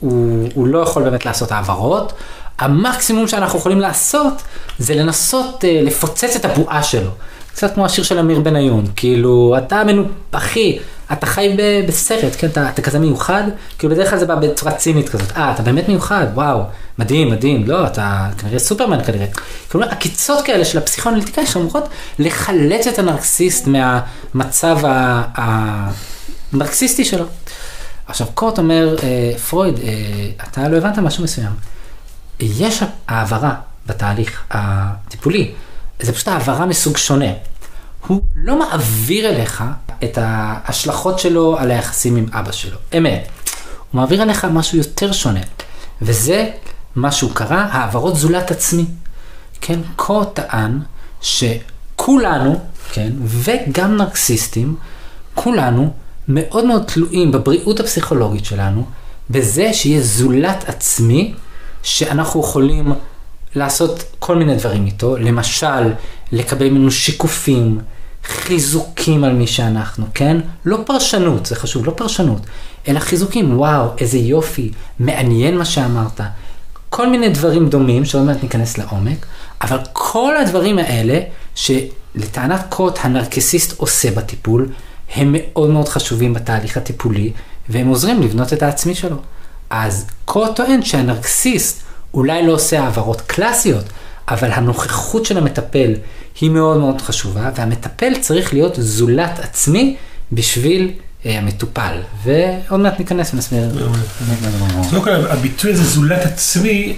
[0.00, 2.12] הוא, הוא לא יכול באמת לעשות העברות,
[2.58, 4.42] המקסימום שאנחנו יכולים לעשות
[4.78, 7.10] זה לנסות אה, לפוצץ את הבועה שלו.
[7.52, 10.04] קצת כמו השיר של אמיר בניון, כאילו, אתה מנו...
[10.32, 10.78] אחי,
[11.12, 13.42] אתה חי ב- בסרט, כן, אתה, אתה כזה מיוחד,
[13.78, 16.60] כאילו בדרך כלל זה בא בצורה צינית כזאת, אה, אתה באמת מיוחד, וואו,
[16.98, 19.26] מדהים, מדהים, לא, אתה כנראה סופרמן כנראה.
[19.72, 24.78] כלומר, עקיצות כאלה של הפסיכואנליטיקאי שאומרות לחלץ את הנרקסיסט מהמצב
[26.52, 27.24] הנרקסיסטי שלו.
[28.06, 31.52] עכשיו, קורט אומר, אה, פרויד, אה, אתה לא הבנת משהו מסוים.
[32.40, 33.54] יש העברה
[33.86, 35.52] בתהליך הטיפולי,
[36.00, 37.32] זה פשוט העברה מסוג שונה.
[38.06, 39.64] הוא לא מעביר אליך
[40.04, 43.28] את ההשלכות שלו על היחסים עם אבא שלו, אמת.
[43.90, 45.40] הוא מעביר אליך משהו יותר שונה,
[46.02, 46.50] וזה
[46.96, 48.84] מה שהוא קרא העברות זולת עצמי.
[49.60, 50.80] כן, קו טען
[51.20, 52.60] שכולנו,
[52.92, 54.76] כן, וגם נרקסיסטים,
[55.34, 55.92] כולנו
[56.28, 58.86] מאוד מאוד תלויים בבריאות הפסיכולוגית שלנו,
[59.30, 61.34] בזה שיהיה זולת עצמי,
[61.82, 62.92] שאנחנו יכולים
[63.54, 65.92] לעשות כל מיני דברים איתו, למשל,
[66.32, 67.78] לקבל ממנו שיקופים,
[68.24, 70.36] חיזוקים על מי שאנחנו, כן?
[70.64, 72.40] לא פרשנות, זה חשוב, לא פרשנות,
[72.88, 76.20] אלא חיזוקים, וואו, איזה יופי, מעניין מה שאמרת.
[76.90, 79.26] כל מיני דברים דומים, שעוד מעט ניכנס לעומק,
[79.62, 81.20] אבל כל הדברים האלה,
[81.54, 84.68] שלטענת קוט הנרקסיסט עושה בטיפול,
[85.14, 87.32] הם מאוד מאוד חשובים בתהליך הטיפולי,
[87.68, 89.16] והם עוזרים לבנות את העצמי שלו.
[89.70, 91.82] אז קוט טוען שהנרקסיסט
[92.14, 93.84] אולי לא עושה העברות קלאסיות,
[94.28, 95.94] אבל הנוכחות של המטפל
[96.40, 99.96] היא מאוד מאוד חשובה, והמטפל צריך להיות זולת עצמי
[100.32, 100.90] בשביל
[101.26, 101.96] אה, המטופל.
[102.24, 103.68] ועוד מעט ניכנס ונסביר.
[104.80, 106.96] אז קודם כל הביטוי הזה זולת עצמי,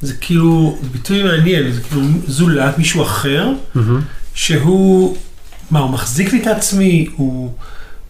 [0.00, 3.48] זה כאילו, זה ביטוי מעניין, זה כאילו זולת מישהו אחר,
[4.34, 5.16] שהוא,
[5.70, 7.50] מה, הוא מחזיק לי את העצמי, הוא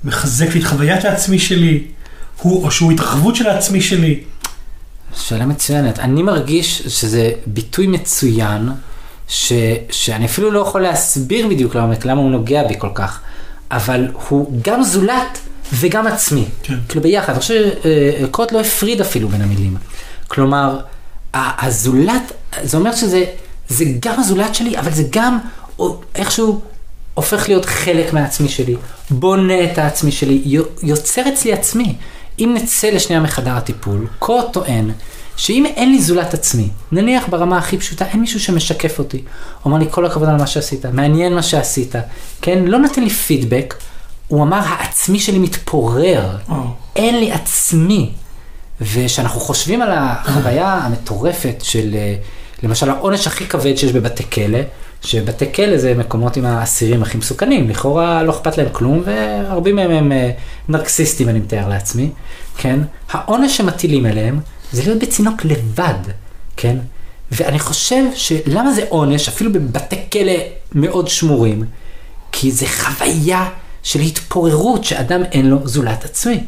[0.05, 1.85] מחזק לי את חוויית העצמי שלי,
[2.43, 4.21] הוא, או שהוא התרחבות של העצמי שלי.
[5.17, 5.99] שאלה מצוינת.
[5.99, 8.69] אני מרגיש שזה ביטוי מצוין,
[9.29, 9.53] ש,
[9.91, 13.21] שאני אפילו לא יכול להסביר בדיוק לעומק למה הוא נוגע בי כל כך,
[13.71, 15.39] אבל הוא גם זולת
[15.73, 16.45] וגם עצמי.
[16.63, 16.75] כן.
[16.89, 17.33] כאילו ביחד.
[17.33, 17.71] אני חושב
[18.23, 19.77] שקוט לא הפריד אפילו בין המילים.
[20.29, 20.81] כלומר,
[21.35, 23.25] הזולת, זה אומר שזה
[23.69, 25.39] זה גם הזולת שלי, אבל זה גם
[26.15, 26.61] איכשהו
[27.19, 28.77] הופך להיות חלק מהעצמי שלי,
[29.11, 31.95] בונה את העצמי שלי, יו- יוצר אצלי עצמי.
[32.39, 34.91] אם נצא לשנייה מחדר הטיפול, קוט טוען
[35.37, 39.23] שאם אין לי זולת עצמי, נניח ברמה הכי פשוטה, אין מישהו שמשקף אותי,
[39.65, 41.95] אומר לי כל הכבוד על מה שעשית, מעניין מה שעשית,
[42.43, 43.75] כן, לא נותן לי פידבק,
[44.29, 46.63] הוא אמר העצמי שלי מתפורר, וואו.
[46.97, 48.11] אין לי עצמי.
[48.81, 52.15] וכשאנחנו חושבים על החוויה המטורפת של, אה,
[52.63, 54.59] למשל העונש הכי כבד שיש בבתי כלא,
[55.03, 59.91] שבתי כלא זה מקומות עם האסירים הכי מסוכנים, לכאורה לא אכפת להם כלום, והרבים מהם
[59.91, 60.31] הם אה,
[60.69, 62.11] נרקסיסטים, אני מתאר לעצמי,
[62.57, 62.81] כן?
[63.11, 64.41] העונש שמטילים עליהם
[64.73, 65.99] זה להיות בצינוק לבד,
[66.57, 66.77] כן?
[67.33, 70.33] ואני חושב שלמה זה עונש, אפילו בבתי כלא
[70.75, 71.65] מאוד שמורים,
[72.33, 73.49] כי זה חוויה
[73.83, 76.41] של התפוררות שאדם אין לו זולת עצמי.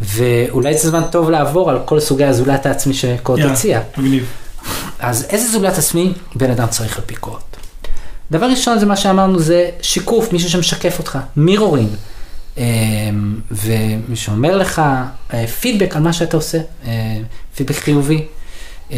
[0.00, 3.80] ואולי זה זמן טוב לעבור על כל סוגי הזולת העצמי שקוט יאללה, הציע.
[3.96, 4.26] מגניב.
[4.98, 7.53] אז איזה זולת עצמי בן אדם צריך על פי קוט?
[8.34, 11.88] דבר ראשון זה מה שאמרנו, זה שיקוף, מישהו שמשקף אותך, מירורינג.
[12.56, 14.82] אמ, ומישהו אומר לך
[15.34, 17.18] אה, פידבק על מה שאתה עושה, אה,
[17.56, 18.26] פידבק חיובי,
[18.90, 18.96] אמ,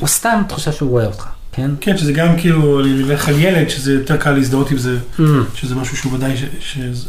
[0.00, 1.26] או סתם תחושה שהוא רואה אותך,
[1.58, 1.70] כן?
[1.80, 5.22] כן, שזה גם כאילו, אני אלך על ילד, שזה יותר קל להזדהות עם זה, Mm,
[5.54, 6.34] שזה משהו שהוא ודאי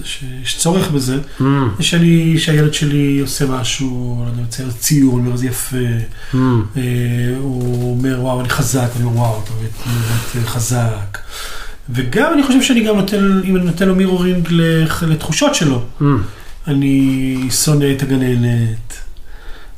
[0.04, 1.18] שיש צורך בזה.
[1.40, 1.44] mm,
[1.80, 5.78] שאני, שהילד שלי עושה משהו, לא יודע, מצייר ציור, אני אומר, זה יפה,
[6.34, 6.36] mm,
[6.78, 6.82] אה,
[7.40, 9.72] הוא אומר, וואו, אני חזק, אני אומר, וואו, אתה באמת
[10.36, 11.18] באמת חזק.
[11.90, 14.48] וגם אני חושב שאני גם נותן, אם אני נותן לו מירורינג
[15.08, 15.84] לתחושות שלו.
[16.02, 16.04] mm.
[16.68, 18.94] אני שונא את הגננת,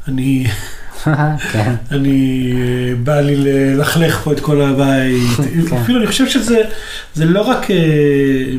[0.08, 0.46] אני,
[1.52, 5.38] כן, אני, אה, בא לי ללכלך פה את כל הבית.
[5.70, 5.78] כן.
[5.78, 6.62] אפילו אני חושב שזה
[7.16, 7.76] זה לא רק אה,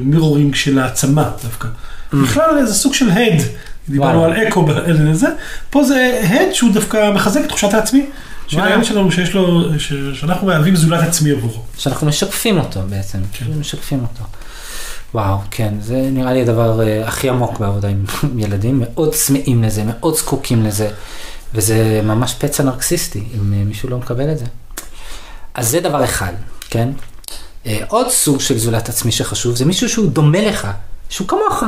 [0.00, 1.68] מירורינג של העצמה דווקא.
[2.12, 3.42] בכלל זה סוג של הד.
[3.88, 4.24] דיברנו.
[4.24, 4.66] על אקו
[5.70, 8.06] פה זה הד שהוא דווקא מחזק את תחושת העצמי
[8.46, 8.60] של.
[8.60, 11.62] הילד שלנו, שיש לו, ש- שאנחנו מהווים זולת עצמי עבורו.
[11.78, 13.44] שאנחנו משקפים אותו בעצם, כן.
[13.44, 13.58] כן.
[13.60, 14.24] משקפים אותו.
[15.14, 18.04] וואו, כן, זה נראה לי הדבר אה, הכי עמוק בעבודה עם
[18.42, 20.88] ילדים, מאוד צמאים לזה, מאוד זקוקים לזה,
[21.54, 24.44] וזה ממש פצע נרקסיסטי, אם אה, מישהו לא מקבל את זה.
[25.54, 26.32] אז זה דבר אחד,
[26.70, 26.88] כן?
[27.66, 30.68] אה, עוד סוג של זולת עצמי שחשוב, זה מישהו שהוא דומה לך,
[31.08, 31.64] שהוא כמוך,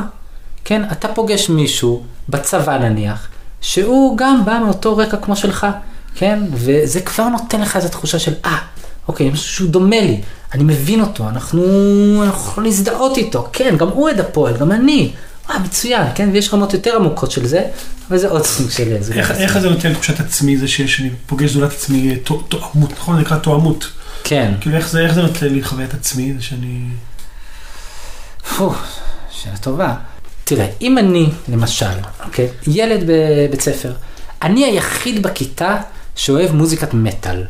[0.65, 0.81] כן?
[0.91, 3.27] אתה פוגש מישהו, בצבא נניח,
[3.61, 5.67] שהוא גם בא מאותו רקע כמו שלך,
[6.15, 6.39] כן?
[6.53, 8.57] וזה כבר נותן לך איזו תחושה של, אה,
[9.07, 10.21] אוקיי, משהו שהוא דומה לי,
[10.53, 11.63] אני מבין אותו, אנחנו
[12.27, 15.13] יכולים להזדהות איתו, כן, גם הוא אוהד הפועל, גם אני.
[15.49, 16.29] אה, מצוין, כן?
[16.33, 17.61] ויש רמות יותר עמוקות של זה,
[18.09, 19.31] אבל זה עוד סוג של זולת איך.
[19.31, 23.15] איך זה נותן תחושת עצמי, זה שיש, אני פוגש זולת עצמי, אה, תו- תואמות, נכון?
[23.15, 23.87] זה נקרא תואמות.
[24.23, 24.53] כן.
[24.61, 26.79] כאילו איך זה, איך זה נותן לי חוויית עצמי, זה שאני...
[28.57, 28.73] פו,
[29.31, 29.95] שאלה טובה.
[30.43, 31.85] תראה, אם אני, למשל,
[32.25, 33.93] אוקיי, ילד בבית ספר,
[34.41, 35.77] אני היחיד בכיתה
[36.15, 37.43] שאוהב מוזיקת מטאל.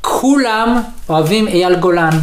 [0.00, 2.18] כולם אוהבים אייל גולן.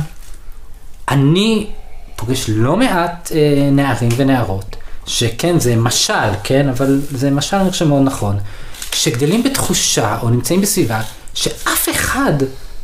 [1.09, 1.67] אני
[2.15, 7.85] פוגש לא מעט אה, נערים ונערות, שכן, זה משל, כן, אבל זה משל אני חושב
[7.87, 8.37] מאוד נכון,
[8.91, 11.01] שגדלים בתחושה או נמצאים בסביבה
[11.33, 12.33] שאף אחד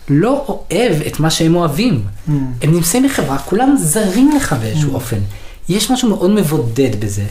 [0.09, 2.03] לא אוהב את מה שהם אוהבים.
[2.27, 2.31] Mm.
[2.61, 5.17] הם נמצאים בחברה, כולם זרים לך באיזשהו אופן.
[5.69, 7.25] יש משהו מאוד מבודד בזה.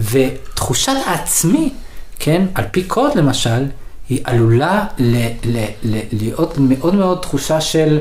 [0.00, 1.72] ותחושת העצמי,
[2.18, 3.66] כן, על פי קוד למשל,
[4.08, 8.00] היא עלולה ל- ל- ל- להיות מאוד מאוד תחושה של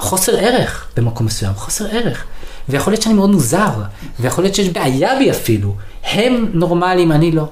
[0.00, 2.24] חוסר ערך במקום מסוים, חוסר ערך.
[2.68, 3.70] ויכול להיות שאני מאוד מוזר,
[4.20, 5.74] ויכול להיות שיש בעיה בי אפילו.
[6.04, 7.44] הם נורמליים, אני לא.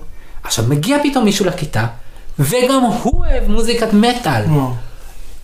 [0.42, 1.86] עכשיו, מגיע פתאום מישהו לכיתה,
[2.38, 4.42] וגם הוא אוהב מוזיקת מטאל.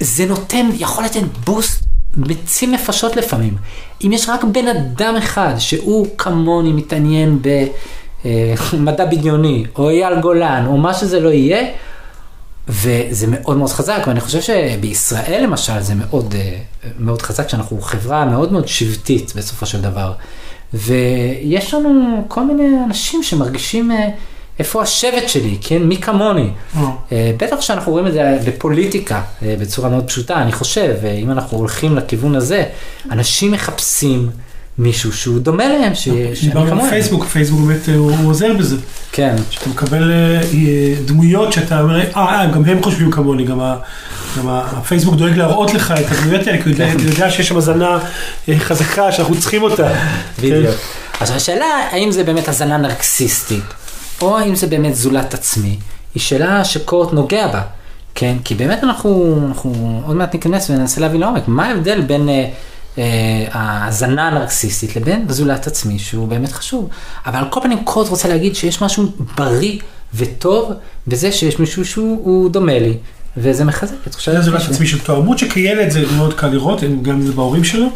[0.00, 1.84] זה זה נותן, יכול לתת בוסט
[2.16, 3.56] מציל נפשות לפעמים.
[4.04, 7.38] אם יש רק בן אדם אחד שהוא כמוני מתעניין
[8.72, 11.66] במדע בדיוני, או אייל גולן, או מה שזה לא יהיה,
[12.68, 16.58] וזה מאוד מאוד חזק, ואני חושב שבישראל למשל זה מאוד, אה,
[16.98, 20.12] מאוד חזק, שאנחנו חברה מאוד מאוד שבטית בסופו של דבר.
[20.74, 24.08] ויש לנו כל מיני אנשים שמרגישים אה,
[24.58, 25.82] איפה השבט שלי, כן?
[25.82, 26.50] מי כמוני.
[27.12, 31.96] אה, בטח שאנחנו רואים את זה בפוליטיקה בצורה מאוד פשוטה, אני חושב, אם אנחנו הולכים
[31.96, 32.64] לכיוון הזה,
[33.10, 34.30] אנשים מחפשים
[34.78, 36.90] מישהו שהוא דומה להם, ש- שאני דיברנו על.
[36.90, 38.76] פייסבוק, פייסבוק באמת אה, הוא עוזר בזה.
[39.12, 40.42] כן, שאתה מקבל אה, אה,
[41.04, 43.76] דמויות שאתה אומר, אה, גם הם חושבים כמוני, גם ה-
[44.38, 47.30] גם הפייסבוק דואג להראות לך את הדמויות האלה, כי הוא יודע- כן.
[47.30, 47.98] שיש שם הזנה
[48.58, 49.92] חזקה שאנחנו צריכים אותה.
[50.38, 50.66] בדיוק.
[50.66, 50.72] כן.
[51.20, 53.64] עכשיו השאלה האם זה באמת הזנה נרקסיסטית,
[54.22, 55.76] או האם זה באמת זולת עצמי,
[56.14, 57.60] היא שאלה שקורט נוגע בה,
[58.14, 58.36] כן?
[58.44, 62.44] כי באמת אנחנו, אנחנו עוד מעט ניכנס וננסה להבין לעומק, מה ההבדל בין אה,
[62.98, 63.04] אה,
[63.52, 66.88] ההזנה הנרקסיסטית לבין זולת עצמי, שהוא באמת חשוב.
[67.26, 69.78] אבל על כל פנים קורט רוצה להגיד שיש משהו בריא
[70.14, 70.72] וטוב
[71.06, 72.96] בזה שיש מישהו שהוא הוא דומה לי,
[73.36, 74.68] וזה מחזק את תחושת זה זולת.
[74.70, 77.86] עצמי של תואמות, שכילד זה מאוד קל לראות, גם אם זה בהורים שלו.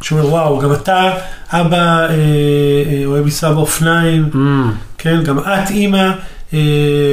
[0.00, 1.10] שאומר, וואו, גם אתה,
[1.50, 4.36] אבא אה, אה, אוהב לנסוע באופניים, Mm,
[4.98, 6.10] כן, גם את אימא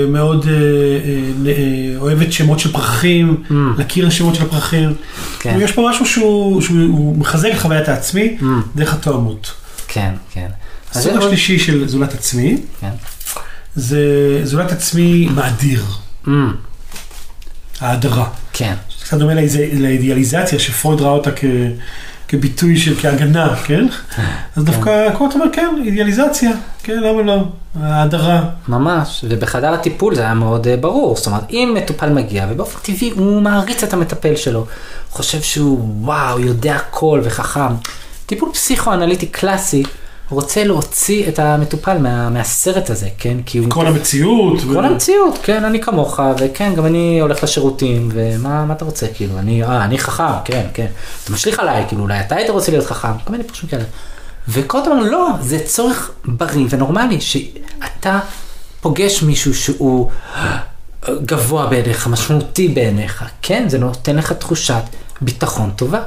[0.07, 3.53] מאוד אה, אה, אה, אוהבת שמות של פרחים, Mm.
[3.77, 4.93] להכיר שמות של פרחים.
[5.39, 5.57] כן.
[5.61, 8.43] יש פה משהו שהוא שהוא- הוא מחזק את חוויית העצמי Mm.
[8.75, 9.51] דרך התואמות.
[9.87, 10.47] כן, כן.
[10.91, 12.89] הסוג זה השלישי של זולת עצמי, כן.
[13.75, 13.99] זה
[14.43, 15.83] זולת עצמי מאדיר,
[16.25, 16.29] Mm,
[17.79, 18.29] האדרה.
[18.53, 18.73] כן.
[19.03, 19.33] קצת דומה
[19.73, 21.43] לאידיאליזציה שפרויד ראה אותה כ...
[22.27, 23.85] כביטוי של, כהגנה, כן?
[24.55, 26.51] אז דווקא קורט אומר, כן, אידיאליזציה,
[26.83, 27.43] כן, למה לא?
[27.81, 28.43] ההדרה.
[28.67, 33.09] ממש, ובחדר הטיפול זה היה מאוד אה, ברור, זאת אומרת, אם מטופל מגיע, ובאופן טבעי
[33.09, 34.65] הוא מעריץ את המטפל שלו,
[35.11, 37.73] חושב שהוא וואו, יודע הכל וחכם.
[38.25, 39.83] טיפול פסיכואנליטי קלאסי,
[40.29, 43.37] רוצה להוציא את המטופל מה, מהסרט הזה, כן?
[43.45, 43.69] כי הוא...
[43.69, 44.57] כל המציאות.
[44.63, 49.07] ו- כל המציאות, כן, אני כמוך, וכן, גם אני הולך לשירותים, ומה מה אתה רוצה,
[49.13, 50.87] כאילו, אני, אה, אני חכם, כן, כן.
[51.23, 53.83] אתה משליך עליי, כאילו, אולי אתה היית רוצה להיות חכם, כל מיני פרשים כאלה.
[54.47, 58.19] וכל הזמן, לא, זה צורך בריא ונורמלי, שאתה
[58.81, 60.11] פוגש מישהו שהוא
[61.09, 64.83] גבוה בעיניך, משמעותי בעיניך, כן, זה נותן לך תחושת
[65.21, 66.01] ביטחון טובה.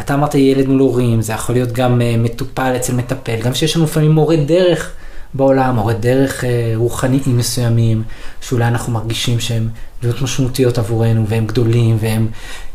[0.00, 3.76] אתה אמרת ילד מול הורים, זה יכול להיות גם uh, מטופל אצל מטפל, גם שיש
[3.76, 4.90] לנו לפעמים מורה דרך
[5.34, 8.02] בעולם, מורה דרך uh, רוחניים מסוימים,
[8.40, 9.68] שאולי אנחנו מרגישים שהם
[10.02, 12.28] דמות משמעותיות עבורנו, והם גדולים, והם,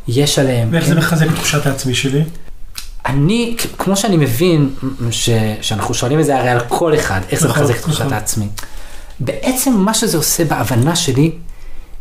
[0.08, 0.70] יש עליהם.
[0.72, 0.90] ואיך כן?
[0.90, 2.24] זה מחזק את תחושת העצמי שלי?
[3.06, 4.70] אני, כמו שאני מבין,
[5.12, 5.30] ש,
[5.62, 8.14] שאנחנו שואלים את זה הרי על כל אחד, איך זה נכון, מחזק את תחושת נכון.
[8.14, 8.48] העצמי.
[9.20, 11.32] בעצם מה שזה עושה בהבנה שלי,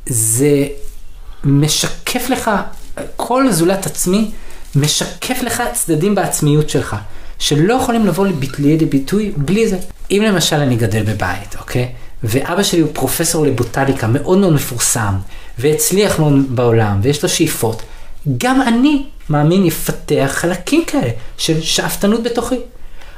[0.06, 0.66] זה
[1.44, 2.50] משקף לך,
[3.16, 4.30] כל זולת עצמי,
[4.80, 6.96] משקף לך צדדים בעצמיות שלך,
[7.38, 8.26] שלא יכולים לבוא
[8.58, 9.78] לידי ביטוי בלי זה.
[10.10, 11.88] אם למשל אני גדל בבית, אוקיי?
[12.24, 15.14] ואבא שלי הוא פרופסור לבוטניקה מאוד מאוד מפורסם,
[15.58, 17.82] והצליח מאוד בעולם, ויש לו שאיפות,
[18.38, 22.56] גם אני מאמין יפתח חלקים כאלה של שאפתנות בתוכי.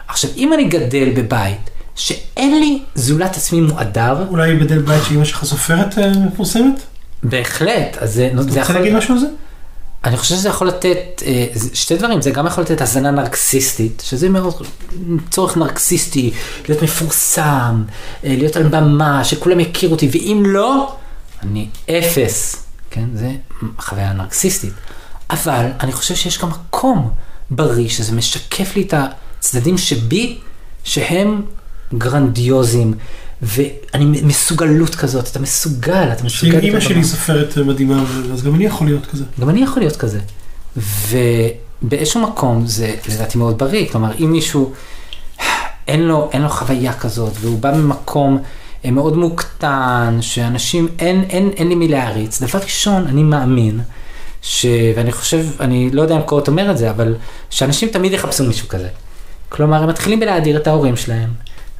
[0.08, 5.44] עכשיו, אם אני גדל בבית שאין לי זולת עצמי מועדר, אולי בדל בית שאימא שלך
[5.44, 6.80] סופרת אה, מפורסמת?
[7.22, 8.72] בהחלט, אז זה, אתה רוצה.
[8.72, 9.26] להגיד משהו על זה?
[10.04, 14.28] אני חושב שזה יכול לתת אה, שתי דברים, זה גם יכול לתת הזנה נרקסיסטית, שזה
[14.28, 14.66] מאוד
[15.30, 16.30] צורך נרקסיסטי,
[16.68, 17.84] להיות מפורסם,
[18.24, 20.96] אה, להיות על במה, שכולם יכירו אותי, ואם לא,
[21.42, 22.56] אני אפס,
[22.90, 23.30] כן, זה
[23.78, 24.72] חוויה נרקסיסטית.
[25.30, 27.10] אבל אני חושב שיש גם מקום
[27.50, 28.94] בריא, שזה משקף לי את
[29.38, 30.38] הצדדים שבי,
[30.84, 31.42] שהם
[31.94, 32.94] גרנדיוזיים,
[33.42, 36.50] ואני מסוגלות כזאת, אתה מסוגל, אתה מסוגל.
[36.50, 37.04] להיות אימא שלי.
[37.04, 39.24] סופרת מדהימה, אז גם אני יכול להיות כזה.
[39.40, 40.20] גם אני יכול להיות כזה.
[41.08, 44.72] ובאיזשהו מקום זה לדעתי מאוד בריא, כלומר אם מישהו
[45.88, 48.42] אין לו, אין לו חוויה כזאת והוא בא ממקום
[48.84, 53.80] אה, מאוד מוקטן, שאנשים, אין, אין, אין לי מי להעריץ, דבר ראשון אני מאמין,
[54.42, 54.66] ש...
[54.96, 57.14] ואני חושב, אני לא יודע אם קורות אומר את זה, אבל
[57.50, 58.88] שאנשים תמיד יחפשו מישהו כזה.
[59.48, 61.30] כלומר הם מתחילים בלהאדיר את ההורים שלהם,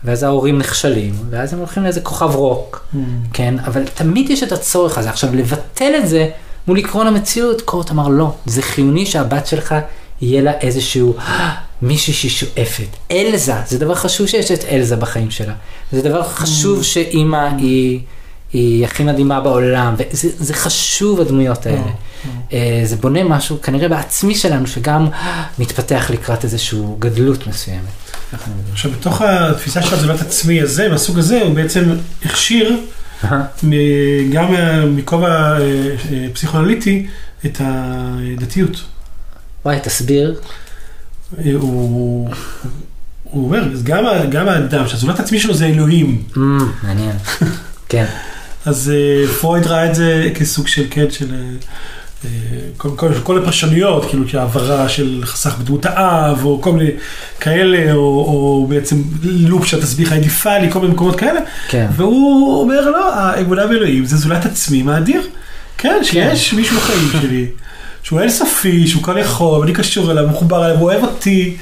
[0.04, 2.86] ואז ההורים נכשלים, ואז הם הולכים לאיזה כוכב רוק.
[3.32, 5.10] כן, אבל תמיד יש את הצורך הזה.
[5.10, 6.28] עכשיו, לבטל את זה
[6.66, 9.74] מול עקרון המציאות, קורט אמר לא, זה חיוני שהבת שלך
[10.20, 11.14] יהיה לה איזשהו
[11.82, 12.96] מישהי שהיא שואפת.
[13.10, 15.54] אלזה, זה דבר חשוב שיש את אלזה בחיים שלה.
[15.92, 18.00] זה דבר חשוב שאימא היא,
[18.52, 21.90] היא הכי מדהימה בעולם, וזה זה חשוב הדמויות האלה.
[22.52, 25.09] אה, זה בונה משהו כנראה בעצמי שלנו, שגם
[25.59, 28.11] מתפתח לקראת איזושהי גדלות מסוימת.
[28.72, 31.85] עכשיו, בתוך התפיסה של הזולת עצמי הזה, מהסוג הזה, הוא בעצם
[32.24, 32.76] הכשיר
[34.33, 34.54] גם
[34.96, 35.59] מכובע אה,
[36.12, 37.06] אה, פסיכואנליטי
[37.46, 38.83] את הדתיות.
[39.64, 40.40] וואי, תסביר.
[41.54, 42.30] הוא
[43.24, 46.38] הוא אומר, גם, גם האדם שהזולת עצמי שלו זה אלוהים, Mm,
[46.83, 47.16] מעניין.
[47.88, 48.04] כן.
[48.66, 48.92] אז
[49.40, 51.35] פרויד ראה את זה כסוג של, כן, של...
[52.76, 56.90] כל, כל, כל הפרשנויות, כאילו כהעברה של חסך בדמות האב, או כל מיני
[57.40, 61.40] כאלה, או, או בעצם לופ של התסביך האידיפלי, כל מיני מקומות כאלה.
[61.68, 61.87] כן.
[61.96, 65.22] והוא אומר, לא, האמונה באלוהים זה זולת עצמי מאדיר.
[65.78, 67.46] כן, שיש מישהו בחיים שלי,
[68.02, 71.56] שהוא אינסופי, שהוא כל יכול, ואני קשור אליו, מחובר אליו, הוא אוהב אותי,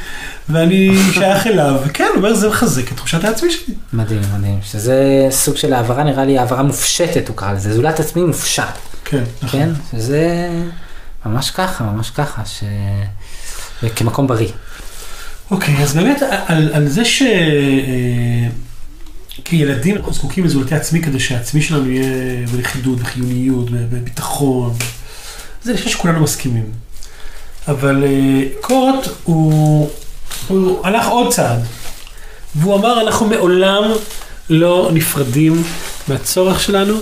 [0.49, 3.75] ואני שייך אליו, וכן, הוא אומר, זה מחזק את תחושת העצמי שלי.
[3.93, 4.59] מדהים, מדהים.
[4.63, 8.65] שזה סוג של העברה, נראה לי העברה מופשטת, הוא קרא לזה, זולת עצמי מופשט,
[9.11, 9.61] כן, נכון.
[9.61, 9.71] כן?
[9.91, 10.49] שזה
[11.27, 12.65] ממש ככה, ממש ככה, ש...
[13.97, 14.49] כמקום בריא.
[15.51, 17.23] אוקיי, אז באמת על, על זה ש...
[17.23, 18.49] אה,
[19.45, 24.75] כילדים אנחנו זקוקים לזולתי עצמי כדי שהעצמי שלנו יהיה בלכידות, בחיוניות, בביטחון.
[25.63, 26.71] זה אני חושב שכולנו מסכימים.
[27.69, 29.91] אבל אה, קורט הוא,
[30.49, 31.61] הוא הלך עוד צעד,
[32.55, 33.83] והוא אמר אנחנו מעולם
[34.51, 35.63] לא נפרדים
[36.09, 36.95] מהצורך שלנו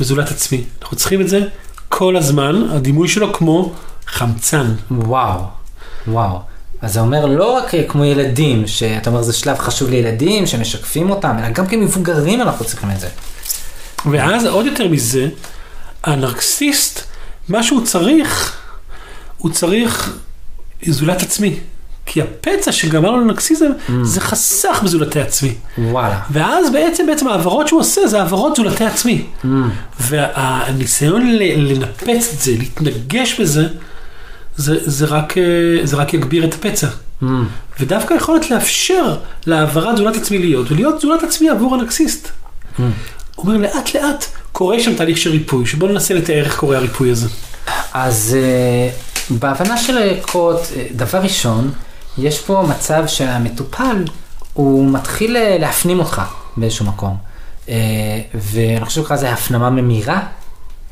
[0.00, 0.64] בזולת עצמי.
[0.82, 1.40] אנחנו צריכים את זה
[1.88, 3.72] כל הזמן, הדימוי שלו כמו
[4.06, 4.74] חמצן.
[4.90, 5.40] וואו,
[6.08, 6.40] וואו.
[6.80, 11.10] אז זה אומר לא רק אה, כמו ילדים, שאתה אומר זה שלב חשוב לילדים, שמשקפים
[11.10, 13.08] אותם, אלא גם כמבוגרים אנחנו צריכים את זה.
[14.10, 15.28] ואז עוד יותר מזה,
[16.04, 17.00] הנרקסיסט,
[17.48, 18.56] מה שהוא צריך,
[19.38, 20.16] הוא צריך
[20.86, 21.58] זולת עצמי.
[22.06, 23.92] כי הפצע שגמר לו לנרקסיזם, Mm.
[24.02, 25.54] זה חסך בזולתי עצמי.
[25.78, 26.20] וואלה.
[26.30, 29.24] ואז בעצם, בעצם העברות שהוא עושה, זה העברות זולתי עצמי.
[29.44, 29.46] Mm.
[30.00, 33.66] והניסיון לנפץ את זה, להתנגש בזה,
[34.56, 35.42] זה, זה, רק, אה,
[35.84, 36.86] זה רק יגביר את הפצע.
[37.22, 37.26] Mm.
[37.80, 39.16] ודווקא יכולת לאפשר
[39.46, 42.28] להעברת זולת עצמי להיות, ולהיות זולת עצמי עבור הנרקסיסט.
[42.78, 42.82] Mm.
[43.38, 47.28] אומר, לאט לאט קורה שם תהליך של ריפוי, שבואו ננסה לתאר איך קורה הריפוי הזה.
[47.94, 51.70] אז uh, בהבנה של קוט, uh, דבר ראשון,
[52.18, 54.04] יש פה מצב שהמטופל
[54.52, 56.22] הוא מתחיל אה, להפנים אותך
[56.56, 57.16] באיזשהו מקום.
[57.68, 57.74] אה,
[58.34, 60.20] ואני חושב שככה זה הפנמה ממירה.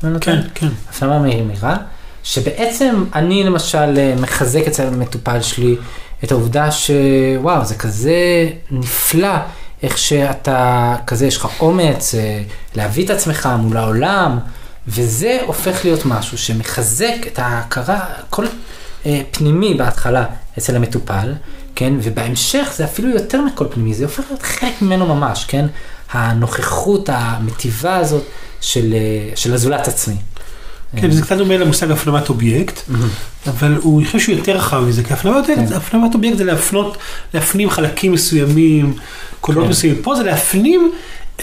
[0.03, 0.19] לא?
[0.19, 0.67] כן, כן.
[0.89, 1.77] הפנמה ממירה,
[2.23, 5.75] שבעצם אני למשל אה, מחזק אצל המטופל שלי
[6.23, 9.35] את העובדה שוואו, זה כזה נפלא
[9.83, 12.15] איך שאתה, כזה יש לך אומץ
[12.75, 14.39] להביא את עצמך מול העולם,
[14.87, 18.45] וזה הופך להיות משהו שמחזק את ההכרה, הכל
[19.05, 20.25] אה, פנימי בהתחלה
[20.57, 21.33] אצל המטופל,
[21.75, 25.65] כן, ובהמשך זה אפילו יותר מכל פנימי, זה הופך להיות חלק ממנו ממש, כן,
[26.11, 28.23] הנוכחות המטיבה הזאת
[28.61, 30.15] של, אה, של הזולת עצמי.
[30.95, 32.79] כן, זה קצת דומה למושג הפנמת אובייקט,
[33.47, 35.75] אבל הוא, אני חושב שהוא יותר רחב מזה, כי הפנמת אובייקט, כן.
[35.75, 36.97] הפנמת אובייקט זה להפנות,
[37.33, 38.93] להפנים חלקים מסוימים,
[39.41, 39.69] קולות כן.
[39.69, 40.91] מסוימים, פה זה להפנים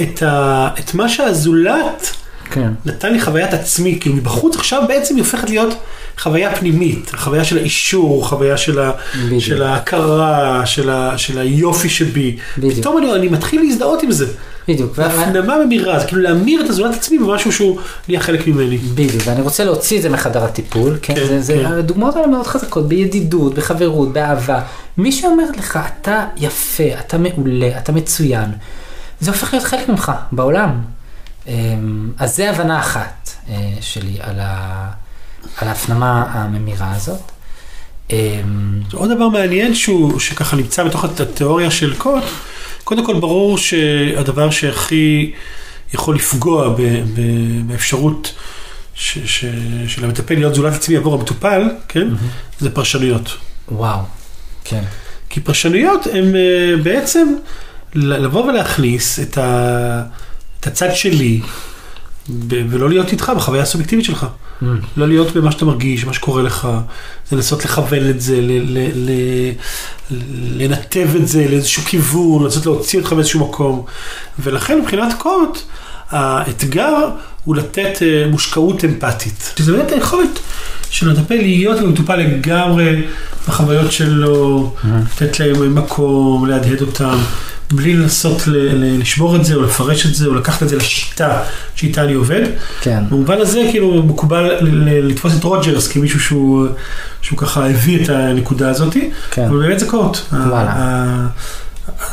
[0.02, 2.16] את, ה, את מה שהזולת
[2.52, 2.72] כן.
[2.86, 5.74] נתן לי חוויית עצמי, כאילו מבחוץ עכשיו בעצם היא הופכת להיות
[6.18, 8.92] חוויה פנימית, חוויה של האישור, חוויה של, ה,
[9.24, 9.42] בדיוק.
[9.42, 12.36] של ההכרה, של, ה, של היופי שבי.
[12.58, 12.74] בדיוק.
[12.74, 14.26] פתאום אני, אני מתחיל להזדהות עם זה.
[14.68, 14.98] בדיוק.
[14.98, 18.78] הפנמה ממירה, זה כאילו להמיר את הזולת עצמי במשהו שהוא נהיה חלק ממני.
[18.78, 21.14] בדיוק, ואני רוצה להוציא את זה מחדר הטיפול, כן?
[21.14, 21.72] כן, זה, זה, כן.
[21.72, 24.60] הדוגמאות האלה מאוד חזקות, בידידות, בחברות, באהבה.
[24.98, 28.50] מי שאומר לך, אתה יפה, אתה מעולה, אתה מצוין,
[29.20, 30.80] זה הופך להיות חלק ממך בעולם.
[31.46, 34.88] אמ, אז זה הבנה אחת אה, שלי על, ה,
[35.56, 37.20] על ההפנמה הממירה הזאת.
[38.10, 42.24] אמ, עוד דבר מעניין שהוא, שככה נמצא בתוך התיאוריה של קוט,
[42.84, 45.32] קודם כל ברור שהדבר שהכי
[45.94, 46.80] יכול לפגוע ב,
[47.14, 47.20] ב,
[47.66, 48.34] באפשרות
[48.94, 49.44] ש, ש,
[49.86, 52.08] של המטפל להיות זולת עצמי עבור המטופל, כן?
[52.60, 53.36] זה פרשנויות.
[53.68, 53.98] וואו,
[54.64, 54.82] כן.
[55.28, 57.34] כי פרשנויות הן אה, בעצם
[57.94, 60.02] לבוא ולהכניס את, ה,
[60.62, 61.40] את הצד שלי
[62.48, 64.26] ולא להיות איתך בחוויה הסובייקטיבית שלך.
[64.62, 64.64] Mm,
[64.96, 66.68] לא להיות במה שאתה מרגיש, מה שקורה לך,
[67.30, 68.40] זה לנסות לכוון את זה,
[70.56, 73.84] לנתב את זה לאיזשהו כיוון, לנסות להוציא אותך באיזשהו מקום.
[74.38, 75.58] ולכן מבחינת קוט,
[76.10, 77.08] האתגר
[77.44, 79.52] הוא לתת אה, מושקעות אמפתית.
[79.56, 80.38] שזה באמת היכולת
[80.90, 83.02] של המטפל להיות עם המטופל לגמרי
[83.48, 87.18] בחוויות שלו, לתת להם מקום, להדהד אותם,
[87.70, 91.42] בלי לנסות לשבור את זה או לפרש את זה או לקחת את זה לשיטה
[91.74, 92.42] שאיתה אני עובד.
[92.80, 93.04] כן.
[93.10, 96.66] במובן הזה כאילו מקובל לתפוס את רוג'רס כמישהו שהוא,
[97.22, 98.96] שהוא ככה הביא את הנקודה הזאת,
[99.30, 99.44] כן.
[99.48, 100.18] אבל באמת זה קוט.
[100.32, 101.26] וואלה.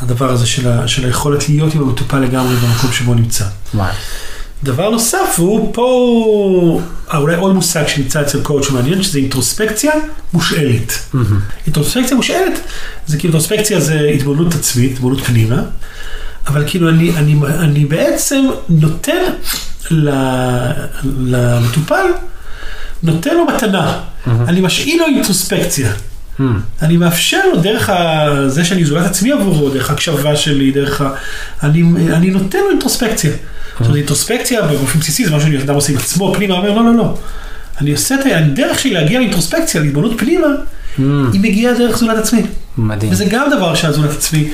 [0.02, 3.44] הדבר הזה של, ה, של היכולת להיות עם המטופל לגמרי במקום שבו נמצא.
[3.74, 3.92] וואי.
[4.64, 6.80] דבר נוסף הוא פה
[7.14, 9.92] אולי עוד מושג שנמצא אצל קואוצ' שמעניין שזה אינטרוספקציה
[10.32, 10.92] מושאלת.
[11.12, 11.40] מהמם.
[11.66, 12.60] אינטרוספקציה מושאלת
[13.06, 15.62] זה כאילו אינטרוספקציה זה התבוננות עצמית, התבוננות פנימה,
[16.46, 19.22] אבל כאילו אני, אני, אני בעצם נותן
[19.90, 20.10] ל-
[21.04, 22.04] למטופל,
[23.02, 25.92] נותן לו מתנה, אני משאיל לו אינטרוספקציה.
[26.82, 27.90] אני מאפשר לו דרך.
[28.46, 31.10] זה שאני זולת עצמי עבורו, דרך ההקשבה שלי, דרך ה...
[31.62, 33.30] אני, אני נותן לו אינטרוספקציה.
[33.80, 37.18] עכשיו, אינטרוספקציה באופן בסיסי זה משהו שאדם עושה עם עצמו, פנימה, אומר לא, לא, לא.
[37.80, 40.46] אני עושה את הדרך שלי להגיע לאינטרוספקציה, להתבוננות פנימה,
[40.98, 41.30] מהמם.
[41.32, 42.42] היא מגיעה דרך זולת עצמי.
[42.78, 43.12] מדהים.
[43.12, 44.48] וזה גם דבר שהזולת עצמי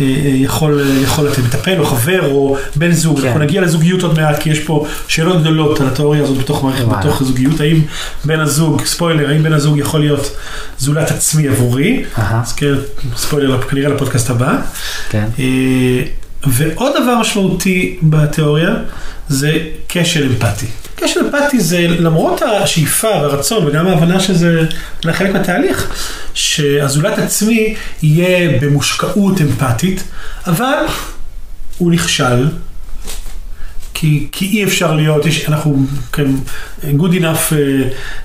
[0.00, 3.26] אה, אה, יכול, אה, יכול לתת, מטפל או חבר או בן זוג, כן.
[3.26, 6.84] אנחנו נגיע לזוגיות עוד מעט, כי יש פה שאלות גדולות על התיאוריה הזאת בתוך מערכת.
[6.84, 7.80] בתוך זוגיות, האם
[8.24, 10.36] בן הזוג, ספוילר, האם בן הזוג יכול להיות
[10.78, 12.04] זולת עצמי עבורי.
[12.16, 12.74] אז כן,
[13.16, 14.58] ספוילר כנראה לפודקאסט הבא.
[15.10, 15.26] כן.
[16.46, 18.74] ועוד דבר משמעותי בתיאוריה
[19.28, 20.66] זה קשר אמפתי.
[20.96, 24.66] קשר אמפתי זה למרות השאיפה והרצון וגם ההבנה שזה
[25.12, 25.88] חלק מהתהליך,
[26.34, 30.02] שהזולת עצמי יהיה במושקעות אמפתית,
[30.46, 30.84] אבל
[31.78, 32.46] הוא נכשל.
[34.02, 35.76] כי, כי אי אפשר להיות, יש, אנחנו
[36.12, 36.26] כן,
[36.82, 37.58] good enough, אה,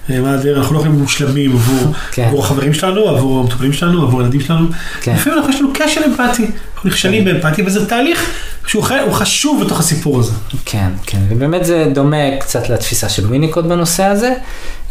[0.09, 2.23] אה, מה הדרך, אנחנו לא יכולים מושלמים עבור, כן.
[2.23, 4.67] עבור החברים שלנו, עבור המטופלים שלנו, עבור הילדים שלנו.
[5.01, 5.13] כן.
[5.15, 8.29] לפעמים אנחנו יש לנו קשר אמפתי, אנחנו נכשלים באמפתיה, וזה תהליך
[8.67, 10.31] שהוא חשוב בתוך הסיפור הזה.
[10.65, 14.33] כן, כן, ובאמת זה דומה קצת לתפיסה של וויניקוט בנושא הזה,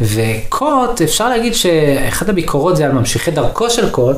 [0.01, 4.17] וקוט, אפשר להגיד שאחת הביקורות זה על ממשיכי דרכו של קוט,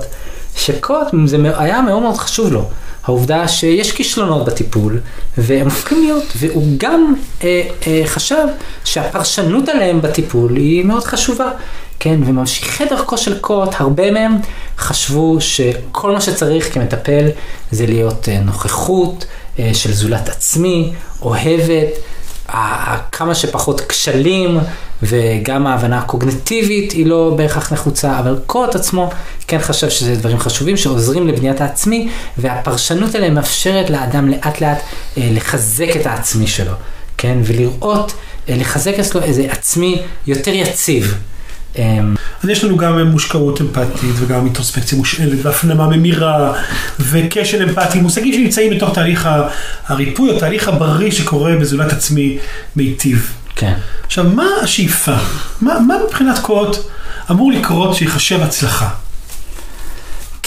[0.57, 2.68] שקוט זה היה מאוד מאוד חשוב לו.
[3.08, 5.00] העובדה שיש כישלונות בטיפול,
[5.38, 8.46] והם הופכים להיות, והוא גם אה, אה, חשב
[8.84, 11.50] שהפרשנות עליהם בטיפול היא מאוד חשובה.
[12.00, 14.32] כן, וממשיכי דרכו של קוט, הרבה מהם
[14.78, 17.28] חשבו שכל מה שצריך כמטפל
[17.70, 19.26] זה להיות אה, נוכחות
[19.58, 20.92] אה, של זולת עצמי,
[21.22, 21.88] אוהבת,
[23.12, 24.59] כמה שפחות כשלים,
[25.03, 29.11] וגם ההבנה הקוגנטיבית היא לא בהכרח נחוצה, אבל קוט עצמו
[29.49, 34.78] כן חשב שזה דברים חשובים שעוזרים לבניית העצמי, והפרשנות האלה מאפשרת לאדם לאט לאט
[35.18, 36.72] אה, לחזק את העצמי שלו,
[37.16, 38.12] כן, ולראות,
[38.49, 41.14] אה, לחזק אצלו איזה עצמי יותר יציב.
[41.78, 41.99] אה,
[42.43, 46.53] אז יש לנו גם מושקעות אמפתית וגם אינטרוספקציה מושאלת והפנמה ממירה
[47.01, 49.28] וכשל אמפתי, מושגים שנמצאים בתוך תהליך
[49.86, 52.39] הריפוי או תהליך הבריא שקורה בזולת עצמי
[52.76, 53.32] מיטיב.
[53.57, 53.74] כן.
[54.07, 55.16] עכשיו, מה השאיפה?
[55.61, 56.76] מה, מה מבחינת קוד
[57.30, 58.89] אמור לקרות שיחשב הצלחה?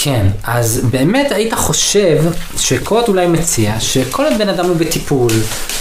[0.03, 2.23] כן, אז באמת היית חושב
[2.57, 5.31] שקוט אולי מציע שכל עוד בן אדם הוא בטיפול,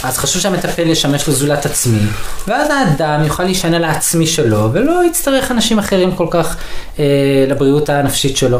[0.03, 1.99] אז חשוב שהמטפל ישמש לו זולת עצמי,
[2.47, 6.55] ואז האדם יוכל להישען על העצמי שלו, ולא יצטרך אנשים אחרים כל כך
[6.99, 7.05] אה,
[7.47, 8.59] לבריאות הנפשית שלו.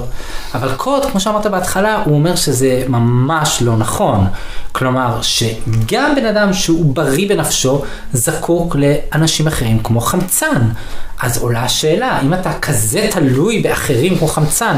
[0.54, 4.28] אבל קוט, כמו שאמרת בהתחלה, הוא אומר שזה ממש לא נכון.
[4.72, 7.84] כלומר, שגם בן אדם שהוא בריא בנפשו,
[8.14, 10.62] זקוק לאנשים אחרים כמו חמצן.
[11.22, 14.78] אז עולה השאלה, אם אתה כזה תלוי באחרים כמו חמצן,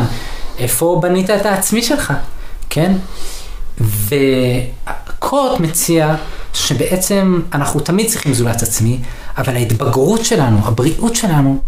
[0.58, 2.14] איפה בנית את העצמי שלך,
[2.70, 2.94] כן?
[3.80, 6.16] וקוט מציע
[6.54, 9.00] שבעצם אנחנו תמיד צריכים זולת עצמי,
[9.38, 11.60] אבל ההתבגרות שלנו, הבריאות שלנו,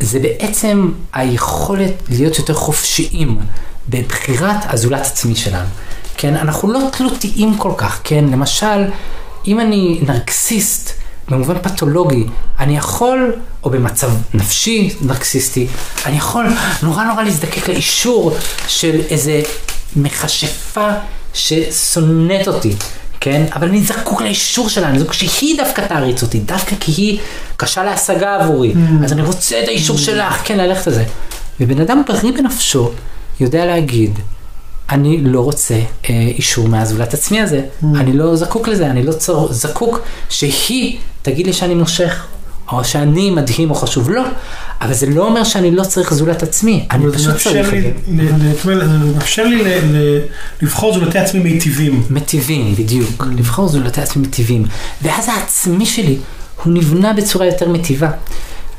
[0.00, 3.38] זה בעצם היכולת להיות יותר חופשיים
[3.88, 5.68] בבחירת הזולת עצמי שלנו.
[6.16, 8.24] כן, אנחנו לא תלותיים כל כך, כן?
[8.24, 8.90] למשל,
[9.46, 10.99] אם אני נרקסיסט,
[11.30, 12.24] במובן פתולוגי,
[12.58, 13.32] אני יכול,
[13.64, 15.66] או במצב נפשי נרקסיסטי,
[16.06, 16.46] אני יכול
[16.82, 18.36] נורא נורא להזדקק לאישור
[18.68, 19.42] של איזה
[19.96, 20.88] מכשפה
[21.34, 22.74] ששונאת אותי,
[23.20, 23.44] כן?
[23.54, 27.18] אבל אני זקוק לאישור שלה, אני זקוק שהיא דווקא תעריץ אותי, דווקא כי היא
[27.56, 28.74] קשה להשגה עבורי,
[29.04, 31.04] אז אני רוצה את האישור שלך, כן, ללכת על זה.
[31.60, 32.90] ובן אדם בריא בנפשו
[33.40, 34.18] יודע להגיד,
[34.90, 37.86] אני לא רוצה אה, אישור מהזולת עצמי הזה, mm.
[37.96, 39.52] אני לא זקוק לזה, אני לא צר...
[39.52, 42.26] זקוק שהיא תגיד לי שאני מושך,
[42.72, 44.22] או שאני מדהים או חשוב, לא,
[44.80, 48.74] אבל זה לא אומר שאני לא צריך זולת עצמי, אני פשוט צריך את זה.
[49.14, 49.64] מאפשר לי
[50.62, 52.02] לבחור זולתי עצמי מיטיבים.
[52.10, 54.64] מטיבים, בדיוק, לבחור זולתי עצמי מטיבים,
[55.02, 56.18] ואז העצמי שלי,
[56.64, 58.10] הוא נבנה בצורה יותר מטיבה.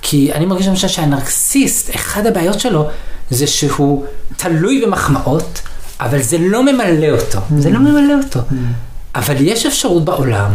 [0.02, 2.88] כי אני מרגיש למשל שהנרקסיסט, אחד הבעיות שלו,
[3.30, 4.06] זה שהוא
[4.38, 5.62] תלוי במחמאות,
[6.00, 8.40] אבל זה לא ממלא אותו, זה לא ממלא אותו.
[9.16, 10.52] אבל יש אפשרות בעולם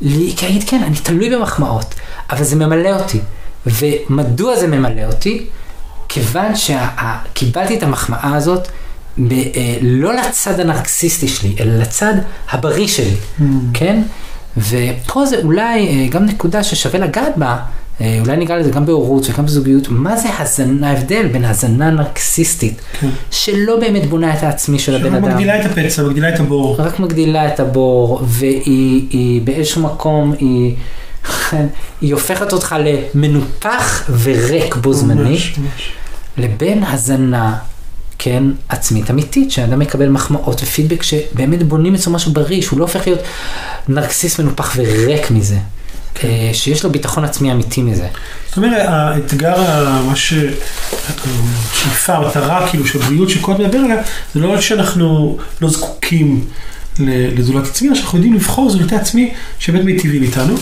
[0.00, 1.94] להגיד, כן, אני תלוי במחמאות,
[2.30, 3.20] אבל זה ממלא אותי.
[3.66, 5.46] ומדוע זה ממלא אותי?
[6.08, 8.68] כיוון שקיבלתי את המחמאה הזאת
[9.18, 12.14] ב, אה, לא לצד הנרקסיסטי שלי, אלא לצד
[12.50, 13.16] הבריא שלי,
[13.74, 14.02] כן?
[14.56, 17.56] ופה זה אולי אה, גם נקודה ששווה לגעת בה,
[18.00, 23.08] אולי ניגע לזה גם בהורות וגם בזוגיות, מה זה הזנה, ההבדל בין הזנה נרקסיסטית, כן.
[23.30, 25.32] שלא באמת בונה את העצמי של הבן שרק אדם.
[25.32, 26.76] מגדילה את הפצע, מגדילה את הבור.
[26.78, 30.74] רק מגדילה את הבור, והיא היא באיזשהו מקום, היא,
[32.00, 32.76] היא הופכת אותך
[33.14, 35.40] למנופח וריק בו זמנית.
[36.38, 37.58] לבין הזנה,
[38.18, 43.06] כן, עצמית אמיתית, שאדם מקבל מחמאות ופידבק שבאמת בונים אצלו משהו בריא, שהוא לא הופך
[43.06, 43.20] להיות
[43.88, 45.56] נרקסיסט מנופח וריק מזה,
[46.24, 48.08] אה, שיש לו ביטחון עצמי אמיתי מזה.
[48.48, 49.54] זאת אומרת, האתגר,
[50.06, 50.34] מה ש...
[51.72, 54.02] השאיפה, המטרה כאילו של בריאות שקוד מדבר עליה,
[54.34, 56.44] זה לא רק שאנחנו לא זקוקים
[56.98, 60.54] לזולת עצמי, אלא שאנחנו יודעים לבחור זולתי עצמי שבאמת מיטיבים איתנו,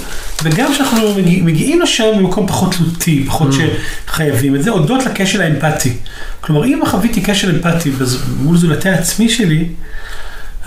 [0.42, 5.92] וגם שאנחנו מגיע, מגיעים לשם במקום פחות תלותי, פחות שחייבים את זה, הודות לכשל האמפתי.
[6.40, 7.90] כלומר, אם חוויתי כשל אמפתי
[8.38, 9.68] מול זולתי העצמי שלי,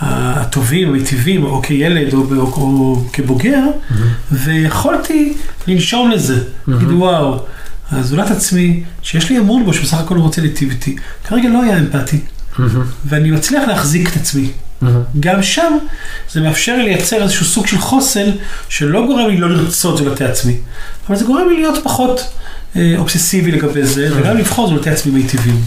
[0.00, 3.62] הטובים, המיטיבים, או כילד או, או, או כבוגר,
[4.32, 5.34] ויכולתי
[5.66, 7.44] לנשום לזה, להגיד וואו,
[7.92, 11.78] הזולת עצמי, שיש לי אמון בו, שבסך הכל הוא רוצה להיטיב איתי, כרגע לא היה
[11.78, 12.20] אמפתי,
[13.04, 14.50] ואני מצליח להחזיק את עצמי.
[15.20, 15.72] גם שם
[16.32, 18.30] זה מאפשר לי לייצר איזשהו סוג של חוסן
[18.68, 20.56] שלא גורם לי לא לרצות זולתי עצמי,
[21.08, 22.20] אבל זה גורם לי להיות פחות
[22.76, 25.60] אה, אובססיבי לגבי זה, וגם לבחור זולתי עצמי מיטיבים.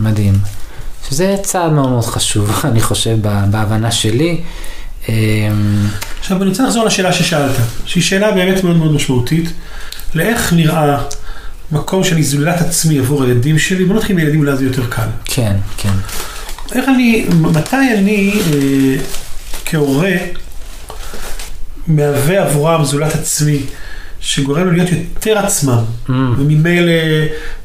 [0.00, 0.63] מדהים.
[1.10, 3.16] שזה צעד מאוד מאוד חשוב, אני חושב,
[3.50, 4.40] בהבנה שלי.
[5.08, 5.14] אה,
[6.20, 7.54] עכשיו אני רוצה לחזור לשאלה ששאלת,
[7.86, 9.50] שהיא שאלה באמת מאוד מאוד משמעותית,
[10.14, 11.02] לאיך נראה
[11.72, 15.08] מקום שאני זולת עצמי עבור הילדים שלי, בוא נתחיל מילדים אולי זה יותר קל.
[15.24, 15.92] כן, כן.
[16.72, 19.02] איך אני, מתי אני אה,
[19.64, 20.12] כהורה
[21.86, 23.62] מהווה עבורם זולת עצמי,
[24.24, 26.92] שגורם להיות יותר עצמם, Mm, וממילא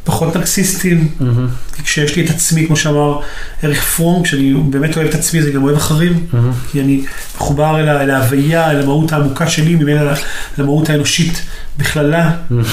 [0.03, 3.19] פחות נרקסיסטים, מהמם, כי כשיש לי את עצמי, כמו שאמר
[3.63, 7.01] אריך פרום, כשאני באמת אוהב את עצמי, אני גם אוהב אחרים, מהמם, כי אני
[7.35, 10.11] מחובר אל, ההוויה, אל המהות העמוקה שלי, ממילא
[10.57, 11.41] למהות האנושית
[11.77, 12.31] בכללה.
[12.49, 12.63] מהמם.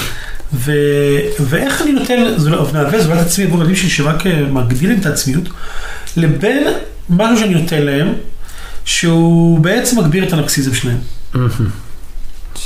[0.53, 0.71] ו,
[1.39, 2.15] ואיך אני נותן,
[2.73, 5.49] מהווה זולת עצמי עבור ילדים שלי שרק אה, מגדיל להם את העצמיות,
[6.17, 6.67] לבין
[7.09, 8.13] משהו שאני נותן להם,
[8.85, 10.97] שהוא בעצם מגביר את הנרקסיזם שלהם.
[11.33, 11.69] מהמם.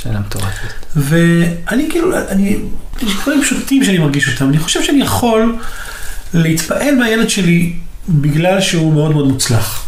[0.02, 0.86] שאלה מטורפת.
[0.96, 2.56] ואני כאילו, אני,
[3.02, 5.56] יש דברים פשוטים שאני מרגיש אותם, אני חושב שאני יכול
[6.34, 7.72] להתפעל מהילד שלי
[8.08, 9.86] בגלל שהוא מאוד מאוד מוצלח.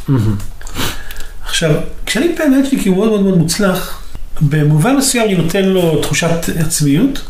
[1.47, 1.71] עכשיו,
[2.07, 4.03] כשאני מתפעל מהילד שלי כי הוא מאוד מאוד מאוד מוצלח,
[4.41, 7.23] במובן מסוים אני נותן לו תחושת עצמיות,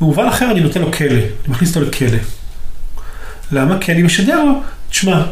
[0.00, 2.18] במובן אחר אני נותן לו כלא, אני מכניס אותו לכלא.
[3.52, 3.78] למה?
[3.78, 5.22] כי אני משדר לו, תשמע,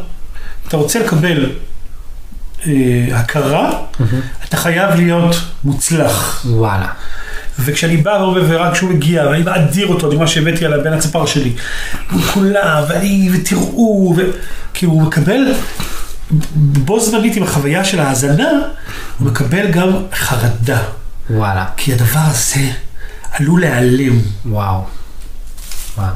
[0.67, 1.49] אתה רוצה לקבל
[3.13, 3.71] הכרה,
[4.45, 6.45] אתה חייב להיות מוצלח.
[6.49, 6.87] וואלה.
[7.59, 11.53] וכשאני בא ואומר, ורק כשהוא מגיע, ואני מאדיר אותו, דוגמה שהבאתי עליו בין הצפר שלי,
[12.11, 14.21] הוא כולם, ואני, ותראו, ו...
[14.73, 15.53] כי הוא מקבל,
[16.55, 18.49] בו זמנית עם החוויה של ההאזנה,
[19.19, 20.81] הוא מקבל גם חרדה.
[21.29, 21.65] וואלה.
[21.77, 22.71] כי הדבר הזה
[23.31, 24.19] עלול להיעלם.
[24.45, 24.83] וואו.
[25.97, 26.13] וואו.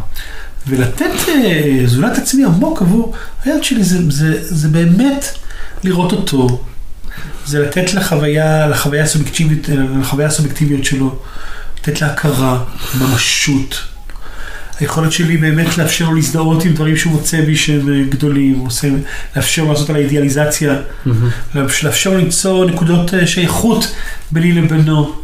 [0.68, 3.14] ולתת אה, זולת עצמי עמוק עבור
[3.44, 5.26] הילד שלי, זה, זה, זה באמת
[5.84, 6.64] לראות אותו.
[7.46, 9.68] זה לתת לחוויה, לחוויה הסובייקטיבית,
[10.02, 11.16] לחוויה הסובייקטיביות שלו,
[11.80, 12.64] לתת לה הכרה,
[13.00, 13.84] ממשות.
[14.80, 18.88] היכולת שלי באמת לאפשר לו להזדהות עם דברים שהוא מוצא בי שהם אה, גדולים, עושה,
[19.36, 20.76] לאפשר לו לעשות על האידיאליזציה,
[21.56, 23.96] לאפשר לו למצוא נקודות אה, שייכות
[24.32, 25.16] ביני לבינו.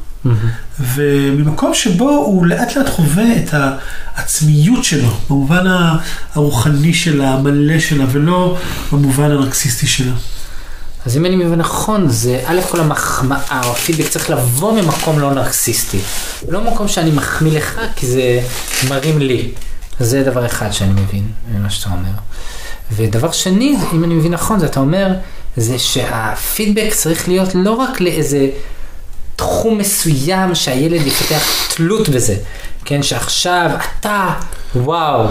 [0.79, 5.63] וממקום שבו הוא לאט לאט חווה את העצמיות שלו, במובן
[6.33, 8.57] הרוחני שלה, המלא שלה, ולא
[8.91, 10.13] במובן הנרקסיסטי שלה.
[11.05, 15.33] אז אם אני מבין נכון, זה א' כל המחמאה או הפידבק צריך לבוא ממקום לא
[15.33, 15.99] נרקסיסטי.
[16.49, 18.41] לא מקום שאני מחמיא לך, כי זה
[18.89, 19.51] מרים לי.
[19.99, 22.09] זה דבר אחד שאני מבין ממה שאתה אומר.
[22.91, 25.07] ודבר שני, אם אני מבין נכון, זה אתה אומר,
[25.57, 28.49] זה שהפידבק צריך להיות לא רק לאיזה
[29.35, 32.35] תחום מסוים שהילד יפתח תלות בזה.
[32.85, 33.69] כן, שעכשיו
[33.99, 34.29] אתה,
[34.75, 35.27] וואו,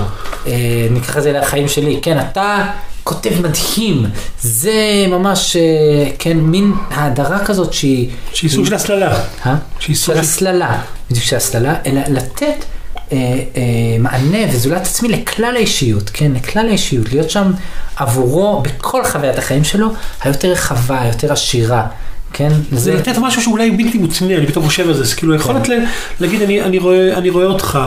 [0.46, 2.66] אה, ניקח את זה לחיים שלי, כן, אתה
[3.08, 4.06] כותב מדהים,
[4.42, 8.08] זה ממש, אה, כן, מין האדרה כזאת שהיא...
[8.32, 9.20] שהיא סוג של הסללה.
[9.46, 9.54] אה?
[9.78, 10.80] שהיא סוג של הסללה,
[11.10, 12.64] בדיוק של הסללה, אלא לתת
[13.12, 13.16] אה,
[13.56, 13.62] אה,
[13.98, 17.52] מענה וזולת עצמי לכלל האישיות, כן, לכלל האישיות, להיות שם
[17.96, 19.88] עבורו בכל חוויית החיים שלו,
[20.22, 21.86] היותר רחבה, היותר עשירה,
[22.32, 25.68] כן, זה לתת משהו שאולי בלתי מותנה, אני פתאום חושב על זה, זה כאילו יכולת
[25.68, 25.84] ל-
[26.20, 27.78] להגיד, אני, אני, רואה, אני רואה אותך,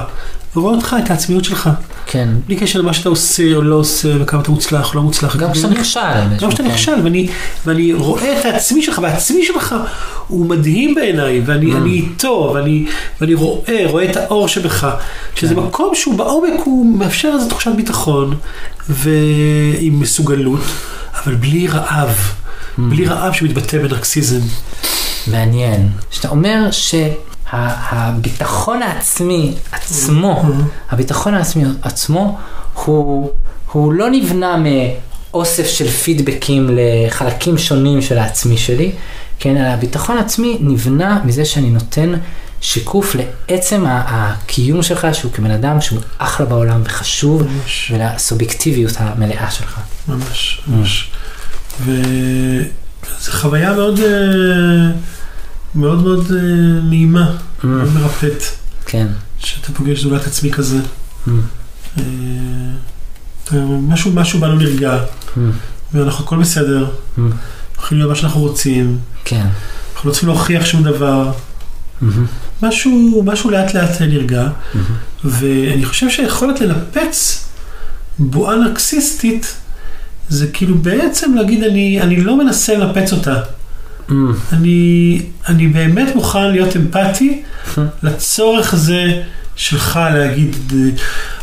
[0.56, 1.70] ורואה אותך, את העצמיות שלך,
[2.06, 5.36] כן, בלי קשר למה שאתה עושה או לא עושה, וכמה אתה מוצלח או לא מוצלח.
[5.36, 5.99] גם כשאתה נכשל,
[6.39, 6.70] גם כשאתה כן.
[6.70, 7.28] נכשל, ואני,
[7.66, 9.76] ואני רואה את העצמי שלך, והעצמי שלך
[10.28, 12.86] הוא מדהים בעיניי, ואני אני איתו, ואני,
[13.22, 14.95] ואני רואה, רואה את האור שבך,
[15.36, 18.36] שזה מקום שהוא בעומק, הוא מאפשר איזו תחושת ביטחון,
[18.89, 20.62] ועם מסוגלות,
[21.24, 22.34] אבל בלי רעב,
[22.78, 24.41] בלי רעב שמתבטא בנרקסיזם.
[25.28, 26.72] מעניין, שאתה אומר
[27.52, 30.43] שהביטחון העצמי עצמו,
[30.89, 32.38] הביטחון העצמי עצמו,
[32.74, 33.32] הוא,
[33.72, 38.91] הוא לא נבנה מאוסף של פידבקים לחלקים שונים של העצמי שלי,
[39.39, 42.14] כן, אלא הביטחון העצמי נבנה מזה שאני נותן
[42.62, 43.16] שיקוף
[43.49, 47.91] לעצם הקיום שלך, שהוא כבן אדם שהוא אחלה בעולם וחשוב, ממש.
[47.95, 49.80] ולסובייקטיביות המלאה שלך.
[50.08, 51.12] ממש, ממש.
[51.86, 54.06] וזו חוויה מאוד, אה,
[55.76, 56.41] מאוד מאוד אה,
[56.89, 58.43] נעימה, מאוד מרפאת,
[58.86, 59.07] כן.
[59.39, 60.78] שאתה פוגש זולת עצמי כזה.
[61.28, 61.30] Mm.
[61.97, 62.03] אה,
[63.82, 64.97] משהו, משהו בנו נרגע,
[65.36, 65.39] Mm.
[65.93, 67.19] ואנחנו הכל בסדר, Mm.
[67.19, 67.36] אנחנו
[67.86, 69.45] יכולים להיות מה שאנחנו רוצים, כן.
[69.95, 71.32] אנחנו לא צריכים להוכיח שום דבר,
[72.01, 72.26] מהמם.
[72.61, 74.86] משהו, משהו לאט לאט נרגע, מהמם.
[75.24, 77.45] ואני חושב שהיכולת לנפץ
[78.19, 79.55] בועה נרקסיסטית,
[80.30, 83.41] זה כאילו בעצם להגיד, אני, אני לא מנסה לנפץ אותה.
[84.12, 84.14] Mm.
[84.53, 87.43] אני, אני באמת מוכן להיות אמפתי
[88.03, 89.22] לצורך הזה
[89.55, 90.55] שלך להגיד,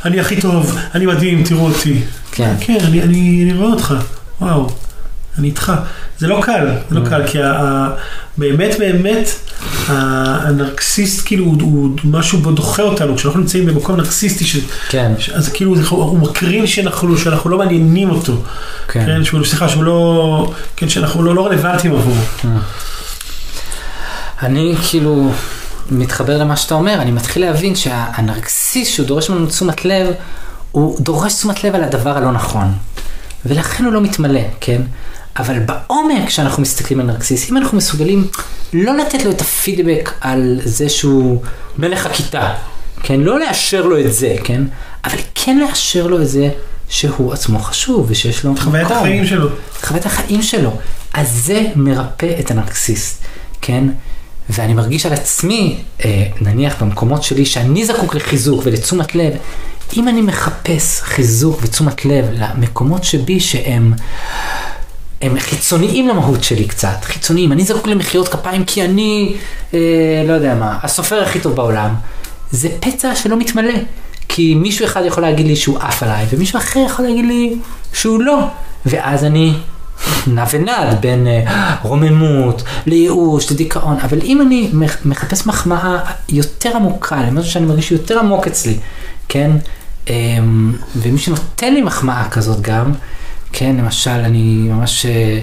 [0.04, 2.00] אני הכי טוב, אני מדהים, תראו אותי.
[2.32, 2.54] כן.
[2.60, 3.94] כן, אני, אני, אני רואה אותך,
[4.40, 4.70] וואו,
[5.38, 5.72] אני איתך.
[6.18, 7.38] זה לא קל, זה לא קל, כי
[8.38, 9.28] באמת באמת
[9.86, 14.56] הנרקסיסט כאילו הוא, הוא משהו בו דוחה אותנו, כשאנחנו נמצאים במקום נרקסיסטי, ש,
[14.88, 15.12] כן.
[15.18, 18.42] ש, אז כאילו הוא מקרין שאנחנו, שאנחנו לא מעניינים אותו,
[18.88, 19.06] כן.
[19.06, 22.20] כן, שהוא, סליחה, שהוא לא, כן, שאנחנו לא, לא רלוונטיים עבורו.
[24.42, 25.30] אני כאילו
[25.90, 30.06] מתחבר למה שאתה אומר, אני מתחיל להבין שהנרקסיסט שהוא דורש ממנו תשומת לב,
[30.72, 32.72] הוא דורש תשומת לב על הדבר הלא נכון.
[33.46, 34.82] ולכן הוא לא מתמלא, כן?
[35.38, 38.28] אבל בעומק כשאנחנו מסתכלים על נרקסיסט, אם אנחנו מסוגלים
[38.72, 41.42] לא לתת לו את הפידבק על זה שהוא
[41.78, 42.54] מלך הכיתה,
[43.02, 43.20] כן?
[43.20, 44.62] לא לאשר לו את זה, כן?
[45.04, 46.48] אבל כן לאשר לו את זה
[46.88, 48.90] שהוא עצמו חשוב ושיש לו חוויית.
[48.90, 49.48] החיים שלו.
[49.82, 50.76] חוויית החיים שלו.
[51.14, 53.22] אז זה מרפא את הנרקסיסט,
[53.60, 53.84] כן?
[54.50, 59.32] ואני מרגיש על עצמי, אה, נניח במקומות שלי, שאני זקוק לחיזוק ולתשומת לב,
[59.96, 63.92] אם אני מחפש חיזוק ותשומת לב למקומות שבי שהם
[65.22, 69.36] הם חיצוניים למהות שלי קצת, חיצוניים, אני זקוק למחיאות כפיים כי אני,
[69.74, 69.78] אה,
[70.28, 71.94] לא יודע מה, הסופר הכי טוב בעולם,
[72.50, 73.74] זה פצע שלא מתמלא.
[74.28, 77.54] כי מישהו אחד יכול להגיד לי שהוא עף עליי, ומישהו אחר יכול להגיד לי
[77.92, 78.38] שהוא לא.
[78.86, 79.52] ואז אני
[80.26, 85.98] נע ונד בין אה, רוממות לייאוש לדיכאון, אבל אם אני מח- מחפש מחמאה
[86.28, 88.76] יותר עמוקה, למשהו שאני מרגיש יותר עמוק אצלי,
[89.28, 89.50] כן,
[90.08, 92.92] אמ, ומי שנותן לי מחמאה כזאת גם,
[93.52, 95.06] כן, למשל, אני ממש...
[95.06, 95.40] אה,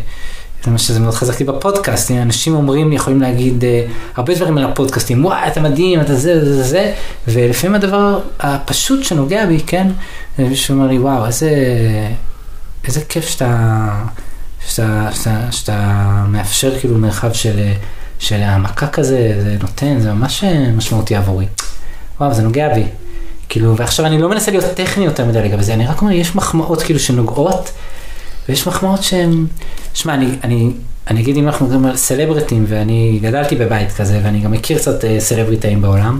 [0.65, 3.85] זה מה שזה מאוד חזק לי בפודקאסטים, אנשים אומרים, יכולים להגיד אה,
[4.15, 6.93] הרבה דברים על הפודקאסטים, וואי, אתה מדהים, אתה זה, זה, זה,
[7.27, 9.87] ולפעמים הדבר הפשוט שנוגע בי, כן,
[10.39, 11.51] מישהו אומר לי, וואו, איזה,
[12.87, 13.89] איזה כיף שאתה,
[14.67, 17.59] שאתה, שאתה, שאתה מאפשר כאילו מרחב של,
[18.19, 21.45] של העמקה כזה, זה נותן, זה ממש אה, משמעותי עבורי.
[22.19, 22.83] וואו, זה נוגע בי.
[23.49, 26.35] כאילו, ועכשיו אני לא מנסה להיות טכני יותר מדי לגבי זה, אני רק אומר, יש
[26.35, 27.71] מחמאות כאילו שנוגעות,
[28.49, 29.45] ויש מחמאות שהן,
[29.93, 30.71] שמע, אני, אני,
[31.07, 35.05] אני אגיד אם אנחנו מדברים על סלבריטים, ואני גדלתי בבית כזה, ואני גם מכיר קצת
[35.05, 36.19] אה, סלבריטאים בעולם,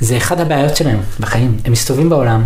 [0.00, 2.44] זה אחד הבעיות שלהם בחיים, הם מסתובבים בעולם,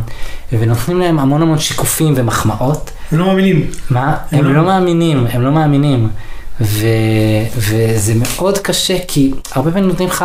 [0.53, 3.71] ונותנים להם המון המון שיקופים ומחמאות, הם לא מאמינים.
[3.91, 4.17] מה?
[4.33, 6.09] הם הם לא- לא מאמינים, הם לא מאמינים.
[6.61, 6.87] ו...
[7.57, 10.25] וזה מאוד קשה, כי הרבה פעמים נותנים לך,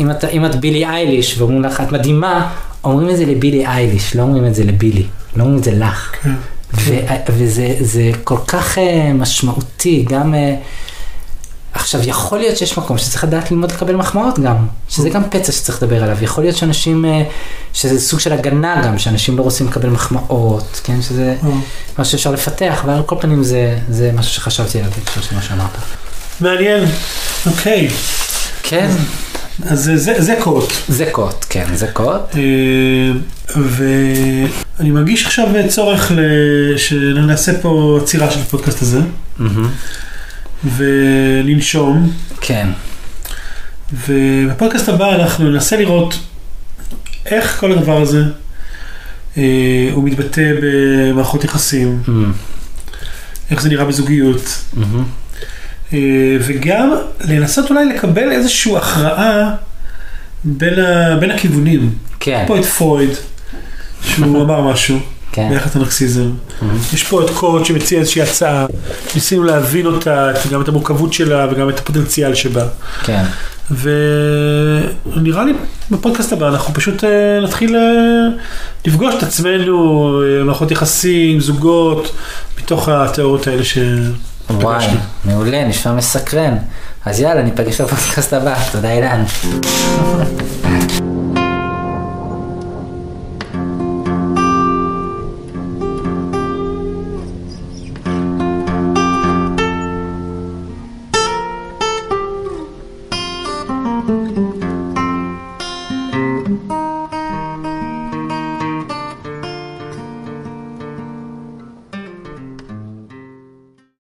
[0.00, 2.52] אם, אתה, אם את בילי אייליש ואומרים לך, את מדהימה,
[2.84, 5.06] אומרים את זה לבילי אייליש, לא אומרים את זה לבילי,
[5.36, 6.12] לא אומרים את זה לך.
[6.22, 6.30] כן.
[6.74, 10.34] ו- וזה זה כל כך אה, משמעותי, גם...
[10.34, 10.54] אה,
[11.72, 14.56] עכשיו, יכול להיות שיש מקום שצריך לדעת ללמוד לקבל מחמאות גם,
[14.88, 16.16] שזה גם פצע שצריך לדבר עליו.
[16.20, 17.22] יכול להיות שאנשים, אה,
[17.72, 21.36] שזה סוג של הגנה גם, שאנשים לא רוצים לקבל מחמאות, כן, שזה.
[21.98, 25.42] משהו שאפשר לפתח, אבל על כל פנים זה, זה משהו שחשבתי עליו בהקשר של מה
[25.42, 25.70] שאמרת.
[26.40, 26.84] מעניין.
[27.46, 27.88] אוקיי.
[28.62, 28.90] כן,
[29.66, 30.72] אז זה- זה קוט.
[30.88, 32.36] זה קוט, כן, זה קוט.
[32.36, 33.12] אה,
[33.56, 36.12] ואני מרגיש עכשיו צורך
[36.76, 39.00] שנעשה פה עצירה של הפודקאסט הזה,
[39.38, 39.70] מהמם.
[40.76, 42.12] ולנשום.
[42.40, 42.68] כן,
[44.08, 46.14] ובפודקאסט הבא אנחנו ננסה לראות
[47.26, 48.22] איך כל הדבר הזה
[49.36, 49.42] אה,
[49.92, 52.02] הוא מתבטא במערכות יחסים.
[53.50, 54.64] איך זה נראה בזוגיות.
[55.92, 55.98] אה,
[56.40, 59.54] וגם לנסות אולי לקבל איזושהי הכרעה
[60.44, 61.94] בין, ה, בין הכיוונים.
[62.20, 63.10] כן, פה את פרויד,
[64.02, 64.98] שהוא אמר משהו
[65.32, 65.48] כן.
[65.50, 66.30] ביחד הנרקסיזם.
[66.62, 66.78] מהמם.
[66.92, 68.66] יש פה את קורט שמציע איזושהי הצעה,
[69.14, 72.64] ניסינו להבין אותה, גם את המורכבות שלה וגם את הפוטנציאל שבה.
[73.04, 73.24] כן,
[73.70, 75.52] ונראה לי
[75.90, 77.80] בפודקאסט הבא אנחנו פשוט אה, נתחיל אה,
[78.86, 82.12] לפגוש את עצמנו, אה, מערכות יחסים, זוגות,
[82.58, 83.78] מתוך התיאוריות האלה ש...
[84.50, 84.86] וואי,
[85.24, 86.56] מעולה, נשמע מסקרן.
[87.06, 89.24] אז יאללה, ניפגש בפודקאסט הבא, תודה אילן.